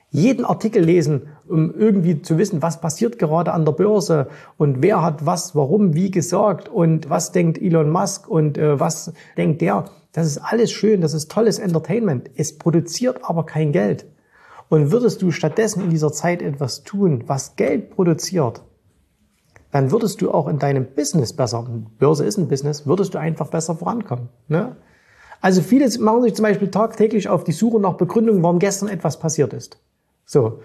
Jeden 0.10 0.46
Artikel 0.46 0.82
lesen, 0.82 1.28
um 1.46 1.74
irgendwie 1.76 2.22
zu 2.22 2.38
wissen, 2.38 2.62
was 2.62 2.80
passiert 2.80 3.20
gerade 3.20 3.52
an 3.52 3.66
der 3.66 3.74
Börse 3.74 4.30
und 4.56 4.82
wer 4.82 5.02
hat 5.02 5.26
was, 5.26 5.58
warum, 5.58 5.94
wie 5.94 6.10
gesagt 6.10 6.70
und 6.70 7.10
was 7.10 7.34
denkt 7.34 7.62
Elon 7.62 7.90
Musk 7.90 8.30
und 8.30 8.58
äh, 8.58 8.80
was 8.80 9.12
denkt 9.36 9.60
der. 9.60 9.84
Das 10.14 10.26
ist 10.26 10.38
alles 10.38 10.72
schön, 10.72 11.02
das 11.02 11.14
ist 11.14 11.30
tolles 11.30 11.60
Entertainment. 11.60 12.30
Es 12.38 12.58
produziert 12.58 13.20
aber 13.24 13.46
kein 13.46 13.74
Geld. 13.74 14.06
Und 14.70 14.92
würdest 14.92 15.22
du 15.22 15.32
stattdessen 15.32 15.84
in 15.84 15.90
dieser 15.90 16.12
Zeit 16.12 16.42
etwas 16.42 16.84
tun, 16.84 17.24
was 17.28 17.56
Geld 17.56 17.92
produziert, 17.92 18.64
dann 19.72 19.92
würdest 19.92 20.22
du 20.22 20.32
auch 20.32 20.48
in 20.48 20.60
deinem 20.60 20.86
Business 20.86 21.34
besser, 21.34 21.68
Börse 22.00 22.26
ist 22.26 22.38
ein 22.38 22.48
Business, 22.48 22.86
würdest 22.86 23.14
du 23.14 23.20
einfach 23.20 23.48
besser 23.48 23.76
vorankommen. 23.76 24.30
Ne? 24.48 24.76
Also 25.42 25.62
viele 25.62 25.88
machen 26.00 26.24
sich 26.24 26.36
zum 26.36 26.44
Beispiel 26.44 26.72
tagtäglich 26.72 27.30
auf 27.30 27.44
die 27.44 27.52
Suche 27.52 27.80
nach 27.80 27.94
Begründungen, 27.94 28.44
warum 28.44 28.60
gestern 28.60 28.90
etwas 28.90 29.20
passiert 29.20 29.54
ist. 29.54 29.80
So, 30.26 30.62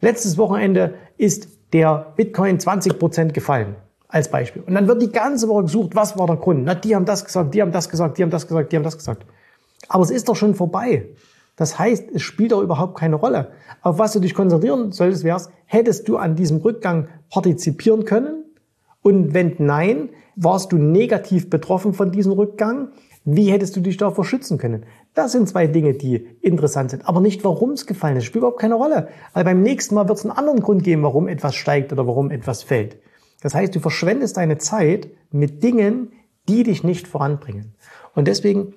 letztes 0.00 0.36
Wochenende 0.38 0.94
ist 1.16 1.48
der 1.72 2.12
Bitcoin 2.16 2.58
20 2.58 2.98
Prozent 2.98 3.34
gefallen, 3.34 3.76
als 4.08 4.30
Beispiel. 4.30 4.62
Und 4.62 4.74
dann 4.74 4.88
wird 4.88 5.02
die 5.02 5.12
ganze 5.12 5.48
Woche 5.48 5.64
gesucht, 5.64 5.94
was 5.94 6.18
war 6.18 6.26
der 6.26 6.36
Grund? 6.36 6.64
Na, 6.64 6.74
die 6.74 6.96
haben 6.96 7.04
das 7.04 7.24
gesagt, 7.24 7.54
die 7.54 7.62
haben 7.62 7.72
das 7.72 7.88
gesagt, 7.88 8.18
die 8.18 8.22
haben 8.22 8.30
das 8.30 8.48
gesagt, 8.48 8.72
die 8.72 8.76
haben 8.76 8.82
das 8.82 8.98
gesagt. 8.98 9.24
Aber 9.88 10.02
es 10.02 10.10
ist 10.10 10.28
doch 10.28 10.36
schon 10.36 10.54
vorbei. 10.54 11.06
Das 11.58 11.76
heißt, 11.76 12.12
es 12.14 12.22
spielt 12.22 12.52
auch 12.52 12.62
überhaupt 12.62 12.96
keine 12.96 13.16
Rolle. 13.16 13.50
Auf 13.82 13.98
was 13.98 14.12
du 14.12 14.20
dich 14.20 14.32
konzentrieren 14.32 14.92
solltest, 14.92 15.24
wäre 15.24 15.42
hättest 15.66 16.08
du 16.08 16.16
an 16.16 16.36
diesem 16.36 16.58
Rückgang 16.58 17.08
partizipieren 17.30 18.04
können? 18.04 18.44
Und 19.02 19.34
wenn 19.34 19.56
nein, 19.58 20.10
warst 20.36 20.70
du 20.70 20.76
negativ 20.78 21.50
betroffen 21.50 21.94
von 21.94 22.12
diesem 22.12 22.32
Rückgang? 22.32 22.92
Wie 23.24 23.50
hättest 23.50 23.74
du 23.74 23.80
dich 23.80 23.96
davor 23.96 24.24
schützen 24.24 24.56
können? 24.56 24.84
Das 25.14 25.32
sind 25.32 25.48
zwei 25.48 25.66
Dinge, 25.66 25.94
die 25.94 26.28
interessant 26.40 26.92
sind. 26.92 27.08
Aber 27.08 27.20
nicht, 27.20 27.42
warum 27.42 27.72
es 27.72 27.86
gefallen 27.86 28.16
ist. 28.16 28.24
Spielt 28.24 28.42
überhaupt 28.42 28.60
keine 28.60 28.76
Rolle. 28.76 29.08
Weil 29.32 29.42
beim 29.42 29.60
nächsten 29.60 29.96
Mal 29.96 30.08
wird 30.08 30.18
es 30.18 30.24
einen 30.24 30.38
anderen 30.38 30.60
Grund 30.60 30.84
geben, 30.84 31.02
warum 31.02 31.26
etwas 31.26 31.56
steigt 31.56 31.92
oder 31.92 32.06
warum 32.06 32.30
etwas 32.30 32.62
fällt. 32.62 32.98
Das 33.42 33.54
heißt, 33.54 33.74
du 33.74 33.80
verschwendest 33.80 34.36
deine 34.36 34.58
Zeit 34.58 35.08
mit 35.32 35.64
Dingen, 35.64 36.12
die 36.48 36.62
dich 36.62 36.84
nicht 36.84 37.08
voranbringen. 37.08 37.74
Und 38.14 38.28
deswegen 38.28 38.74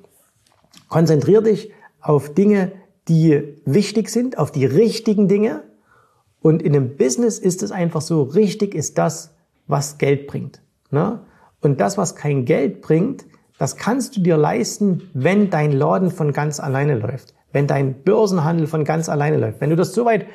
konzentrier 0.89 1.41
dich 1.41 1.71
auf 2.01 2.33
Dinge, 2.33 2.71
die 3.07 3.57
wichtig 3.65 4.09
sind, 4.09 4.37
auf 4.37 4.51
die 4.51 4.65
richtigen 4.65 5.27
Dinge. 5.27 5.63
Und 6.41 6.61
in 6.61 6.75
einem 6.75 6.97
Business 6.97 7.39
ist 7.39 7.63
es 7.63 7.71
einfach 7.71 8.01
so, 8.01 8.23
richtig 8.23 8.73
ist 8.73 8.97
das, 8.97 9.35
was 9.67 9.97
Geld 9.97 10.27
bringt. 10.27 10.61
Ne? 10.89 11.19
Und 11.61 11.79
das, 11.79 11.97
was 11.97 12.15
kein 12.15 12.45
Geld 12.45 12.81
bringt, 12.81 13.25
das 13.57 13.75
kannst 13.75 14.17
du 14.17 14.21
dir 14.21 14.37
leisten, 14.37 15.09
wenn 15.13 15.51
dein 15.51 15.71
Laden 15.71 16.09
von 16.09 16.33
ganz 16.33 16.59
alleine 16.59 16.95
läuft, 16.95 17.35
wenn 17.51 17.67
dein 17.67 18.01
Börsenhandel 18.01 18.65
von 18.65 18.85
ganz 18.85 19.07
alleine 19.07 19.37
läuft. 19.37 19.61
Wenn 19.61 19.69
du 19.69 19.75
das 19.75 19.93
soweit 19.93 20.25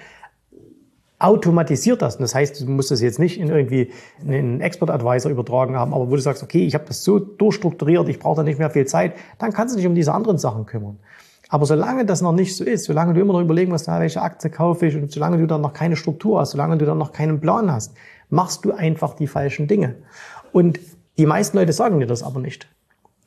automatisiert 1.18 2.02
das. 2.02 2.16
Und 2.16 2.23
das 2.23 2.35
heißt, 2.35 2.61
du 2.61 2.70
musst 2.70 2.90
das 2.90 3.00
jetzt 3.00 3.18
nicht 3.18 3.40
in 3.40 3.49
irgendwie 3.49 3.90
einen 4.20 4.61
Expert 4.61 4.90
Advisor 4.90 5.30
übertragen 5.30 5.75
haben, 5.75 5.94
aber 5.94 6.11
wo 6.11 6.14
du 6.14 6.20
sagst, 6.20 6.42
okay, 6.42 6.66
ich 6.66 6.75
habe 6.75 6.85
das 6.87 7.04
so 7.04 7.18
durchstrukturiert, 7.18 8.08
ich 8.08 8.18
brauche 8.18 8.37
da 8.37 8.42
nicht 8.42 8.58
mehr 8.58 8.70
viel 8.70 8.87
Zeit, 8.87 9.14
dann 9.38 9.52
kannst 9.52 9.75
du 9.75 9.78
dich 9.78 9.87
um 9.87 9.94
diese 9.94 10.12
anderen 10.12 10.38
Sachen 10.38 10.66
kümmern. 10.66 10.99
Aber 11.48 11.64
solange 11.66 12.04
das 12.04 12.22
noch 12.22 12.32
nicht 12.32 12.56
so 12.56 12.64
ist, 12.64 12.84
solange 12.84 13.14
du 13.14 13.20
immer 13.20 13.32
noch 13.32 13.40
überlegen 13.40 13.70
musst, 13.70 13.86
welche 13.86 14.22
Aktie 14.22 14.50
kaufe 14.50 14.86
ich 14.86 14.96
und 14.96 15.10
solange 15.12 15.38
du 15.38 15.46
dann 15.46 15.60
noch 15.60 15.72
keine 15.72 15.96
Struktur 15.96 16.40
hast, 16.40 16.50
solange 16.50 16.76
du 16.76 16.86
dann 16.86 16.98
noch 16.98 17.12
keinen 17.12 17.40
Plan 17.40 17.70
hast, 17.70 17.94
machst 18.30 18.64
du 18.64 18.72
einfach 18.72 19.14
die 19.14 19.26
falschen 19.26 19.68
Dinge. 19.68 19.94
Und 20.52 20.80
die 21.18 21.26
meisten 21.26 21.56
Leute 21.56 21.72
sagen 21.72 22.00
dir 22.00 22.06
das 22.06 22.22
aber 22.22 22.40
nicht. 22.40 22.68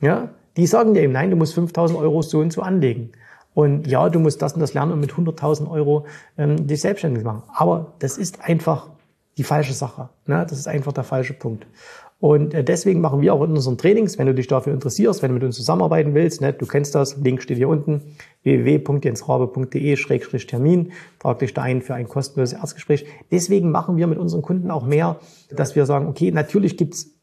Ja? 0.00 0.28
Die 0.56 0.66
sagen 0.66 0.94
dir 0.94 1.02
eben, 1.02 1.12
nein, 1.12 1.30
du 1.30 1.36
musst 1.36 1.54
5000 1.54 1.98
Euro 1.98 2.22
so 2.22 2.40
und 2.40 2.52
so 2.52 2.62
anlegen. 2.62 3.12
Und 3.54 3.86
ja, 3.86 4.08
du 4.08 4.20
musst 4.20 4.42
das 4.42 4.52
und 4.52 4.60
das 4.60 4.74
lernen 4.74 4.92
und 4.92 5.00
mit 5.00 5.12
100.000 5.12 5.70
Euro 5.70 6.06
ähm, 6.38 6.66
dich 6.66 6.80
selbstständig 6.80 7.24
machen. 7.24 7.42
Aber 7.54 7.94
das 7.98 8.16
ist 8.18 8.40
einfach 8.42 8.88
die 9.38 9.44
falsche 9.44 9.72
Sache. 9.72 10.10
Ne? 10.26 10.46
Das 10.48 10.58
ist 10.58 10.68
einfach 10.68 10.92
der 10.92 11.04
falsche 11.04 11.34
Punkt. 11.34 11.66
Und 12.20 12.52
äh, 12.52 12.62
deswegen 12.62 13.00
machen 13.00 13.22
wir 13.22 13.32
auch 13.32 13.42
in 13.42 13.52
unseren 13.52 13.78
Trainings, 13.78 14.18
wenn 14.18 14.26
du 14.26 14.34
dich 14.34 14.46
dafür 14.46 14.74
interessierst, 14.74 15.22
wenn 15.22 15.30
du 15.30 15.34
mit 15.34 15.44
uns 15.44 15.56
zusammenarbeiten 15.56 16.12
willst, 16.14 16.42
ne, 16.42 16.52
du 16.52 16.66
kennst 16.66 16.94
das, 16.94 17.16
Link 17.16 17.40
steht 17.42 17.56
hier 17.56 17.68
unten, 17.68 18.02
www.jensrabe.de-termin, 18.42 20.92
trag 21.18 21.38
dich 21.38 21.54
da 21.54 21.62
ein 21.62 21.80
für 21.80 21.94
ein 21.94 22.08
kostenloses 22.08 22.58
Erstgespräch. 22.58 23.06
Deswegen 23.32 23.70
machen 23.70 23.96
wir 23.96 24.06
mit 24.06 24.18
unseren 24.18 24.42
Kunden 24.42 24.70
auch 24.70 24.84
mehr, 24.84 25.18
dass 25.50 25.76
wir 25.76 25.86
sagen, 25.86 26.08
okay, 26.08 26.30
natürlich 26.30 26.76
gibt's 26.76 27.16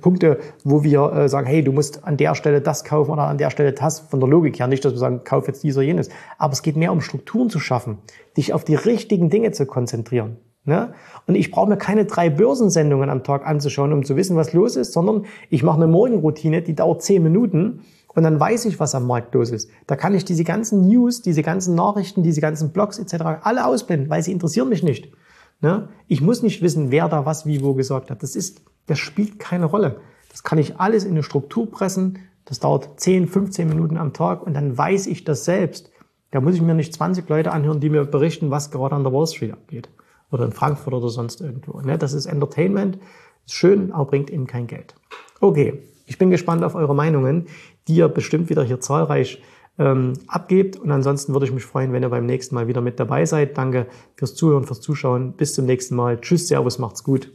Punkte, 0.00 0.40
wo 0.64 0.82
wir 0.82 1.12
äh, 1.12 1.28
sagen, 1.28 1.46
hey, 1.46 1.62
du 1.62 1.70
musst 1.70 2.02
an 2.02 2.16
der 2.16 2.34
Stelle 2.34 2.60
das 2.60 2.82
kaufen 2.82 3.12
oder 3.12 3.28
an 3.28 3.38
der 3.38 3.50
Stelle 3.50 3.72
das, 3.72 4.00
von 4.00 4.18
der 4.18 4.28
Logik 4.28 4.58
her 4.58 4.66
nicht, 4.66 4.84
dass 4.84 4.92
wir 4.92 4.98
sagen, 4.98 5.20
kauf 5.22 5.46
jetzt 5.46 5.62
dies 5.62 5.76
oder 5.76 5.86
jenes. 5.86 6.08
Aber 6.38 6.52
es 6.52 6.62
geht 6.62 6.74
mehr 6.76 6.90
um 6.90 7.00
Strukturen 7.00 7.50
zu 7.50 7.60
schaffen, 7.60 7.98
dich 8.36 8.52
auf 8.52 8.64
die 8.64 8.74
richtigen 8.74 9.30
Dinge 9.30 9.52
zu 9.52 9.66
konzentrieren. 9.66 10.38
Ne? 10.64 10.94
Und 11.26 11.34
ich 11.34 11.50
brauche 11.50 11.68
mir 11.68 11.76
keine 11.76 12.06
drei 12.06 12.30
Börsensendungen 12.30 13.10
am 13.10 13.22
Tag 13.22 13.46
anzuschauen, 13.46 13.92
um 13.92 14.04
zu 14.04 14.16
wissen, 14.16 14.36
was 14.36 14.52
los 14.54 14.76
ist, 14.76 14.92
sondern 14.92 15.26
ich 15.50 15.62
mache 15.62 15.76
eine 15.76 15.86
Morgenroutine, 15.86 16.62
die 16.62 16.74
dauert 16.74 17.02
zehn 17.02 17.22
Minuten 17.22 17.80
und 18.14 18.22
dann 18.22 18.40
weiß 18.40 18.64
ich, 18.66 18.80
was 18.80 18.94
am 18.94 19.06
Markt 19.06 19.34
los 19.34 19.50
ist. 19.50 19.70
Da 19.86 19.96
kann 19.96 20.14
ich 20.14 20.24
diese 20.24 20.44
ganzen 20.44 20.86
News, 20.86 21.20
diese 21.20 21.42
ganzen 21.42 21.74
Nachrichten, 21.74 22.22
diese 22.22 22.40
ganzen 22.40 22.70
Blogs 22.70 22.98
etc. 22.98 23.42
alle 23.42 23.66
ausblenden, 23.66 24.08
weil 24.08 24.22
sie 24.22 24.32
interessieren 24.32 24.68
mich 24.70 24.82
nicht. 24.82 25.12
Ne? 25.60 25.88
Ich 26.08 26.20
muss 26.20 26.42
nicht 26.42 26.62
wissen, 26.62 26.90
wer 26.90 27.08
da 27.08 27.26
was 27.26 27.44
wie 27.44 27.62
wo 27.62 27.74
gesagt 27.74 28.10
hat. 28.10 28.22
Das 28.22 28.34
ist, 28.34 28.62
das 28.86 28.98
spielt 28.98 29.38
keine 29.38 29.66
Rolle. 29.66 30.00
Das 30.30 30.42
kann 30.42 30.58
ich 30.58 30.80
alles 30.80 31.04
in 31.04 31.12
eine 31.12 31.22
Struktur 31.22 31.70
pressen. 31.70 32.18
Das 32.44 32.58
dauert 32.58 33.00
10, 33.00 33.28
15 33.28 33.68
Minuten 33.68 33.96
am 33.96 34.12
Tag 34.12 34.42
und 34.46 34.54
dann 34.54 34.76
weiß 34.76 35.06
ich 35.08 35.24
das 35.24 35.44
selbst. 35.44 35.90
Da 36.30 36.40
muss 36.40 36.54
ich 36.54 36.62
mir 36.62 36.74
nicht 36.74 36.92
20 36.94 37.28
Leute 37.28 37.52
anhören, 37.52 37.80
die 37.80 37.90
mir 37.90 38.04
berichten, 38.04 38.50
was 38.50 38.70
gerade 38.70 38.94
an 38.94 39.04
der 39.04 39.12
Wall 39.12 39.26
Street 39.26 39.52
abgeht. 39.52 39.88
Oder 40.30 40.44
in 40.44 40.52
Frankfurt 40.52 40.94
oder 40.94 41.08
sonst 41.08 41.40
irgendwo. 41.40 41.80
Ne? 41.80 41.98
Das 41.98 42.12
ist 42.12 42.26
Entertainment. 42.26 42.98
Ist 43.46 43.54
schön, 43.54 43.92
aber 43.92 44.06
bringt 44.06 44.30
eben 44.30 44.46
kein 44.46 44.66
Geld. 44.66 44.94
Okay. 45.40 45.82
Ich 46.06 46.18
bin 46.18 46.30
gespannt 46.30 46.62
auf 46.64 46.74
eure 46.74 46.94
Meinungen, 46.94 47.46
die 47.88 47.96
ihr 47.96 48.08
bestimmt 48.08 48.50
wieder 48.50 48.62
hier 48.62 48.78
zahlreich 48.78 49.42
ähm, 49.78 50.12
abgebt. 50.28 50.76
Und 50.76 50.90
ansonsten 50.90 51.32
würde 51.32 51.46
ich 51.46 51.52
mich 51.52 51.64
freuen, 51.64 51.92
wenn 51.92 52.02
ihr 52.02 52.10
beim 52.10 52.26
nächsten 52.26 52.54
Mal 52.54 52.68
wieder 52.68 52.80
mit 52.80 53.00
dabei 53.00 53.24
seid. 53.24 53.56
Danke 53.56 53.86
fürs 54.14 54.34
Zuhören, 54.34 54.64
fürs 54.64 54.80
Zuschauen. 54.80 55.32
Bis 55.32 55.54
zum 55.54 55.66
nächsten 55.66 55.96
Mal. 55.96 56.20
Tschüss, 56.20 56.48
Servus, 56.48 56.78
macht's 56.78 57.04
gut. 57.04 57.32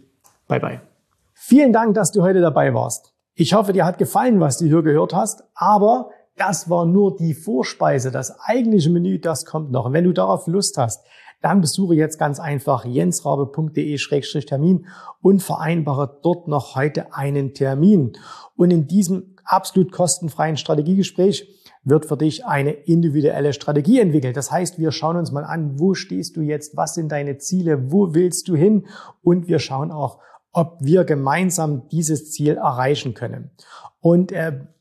Bye, 0.48 0.60
bye. 0.60 0.82
Vielen 1.34 1.74
Dank, 1.74 1.96
dass 1.96 2.12
du 2.12 2.22
heute 2.22 2.42
dabei 2.42 2.74
warst. 2.74 3.14
Ich 3.34 3.54
hoffe, 3.54 3.74
dir 3.74 3.86
hat 3.86 3.98
gefallen, 3.98 4.40
was 4.40 4.58
du 4.58 4.66
hier 4.66 4.82
gehört 4.84 5.14
hast, 5.14 5.44
aber 5.56 6.10
das 6.36 6.70
war 6.70 6.86
nur 6.86 7.16
die 7.16 7.34
Vorspeise. 7.34 8.12
Das 8.12 8.40
eigentliche 8.42 8.90
Menü, 8.90 9.20
das 9.20 9.46
kommt 9.46 9.72
noch. 9.72 9.86
Und 9.86 9.94
wenn 9.94 10.04
du 10.04 10.14
darauf 10.14 10.48
Lust 10.48 10.78
hast, 10.78 11.06
dann 11.42 11.62
besuche 11.62 11.96
jetzt 11.96 12.20
ganz 12.20 12.40
einfach 12.40 12.86
jensrabe.de-termin 12.86 14.86
und 15.22 15.42
vereinbare 15.42 16.20
dort 16.22 16.48
noch 16.48 16.76
heute 16.76 17.14
einen 17.14 17.54
Termin. 17.54 18.14
Und 18.56 18.72
in 18.72 18.88
diesem 18.88 19.36
absolut 19.46 19.92
kostenfreien 19.92 20.58
Strategiegespräch 20.58 21.48
wird 21.84 22.06
für 22.06 22.18
dich 22.18 22.46
eine 22.46 22.72
individuelle 22.72 23.54
Strategie 23.54 24.00
entwickelt. 24.00 24.38
Das 24.38 24.52
heißt, 24.52 24.80
wir 24.80 24.92
schauen 24.92 25.16
uns 25.16 25.32
mal 25.32 25.46
an, 25.46 25.80
wo 25.80 25.94
stehst 25.94 26.36
du 26.36 26.42
jetzt, 26.42 26.76
was 26.76 26.94
sind 26.94 27.12
deine 27.12 27.38
Ziele, 27.38 27.92
wo 27.92 28.14
willst 28.14 28.48
du 28.48 28.56
hin 28.56 28.88
und 29.22 29.48
wir 29.48 29.60
schauen 29.60 29.92
auch, 29.92 30.20
ob 30.52 30.78
wir 30.82 31.04
gemeinsam 31.04 31.88
dieses 31.90 32.32
Ziel 32.32 32.58
erreichen 32.58 33.14
können. 33.14 33.52
Und 34.02 34.32
äh, 34.32 34.66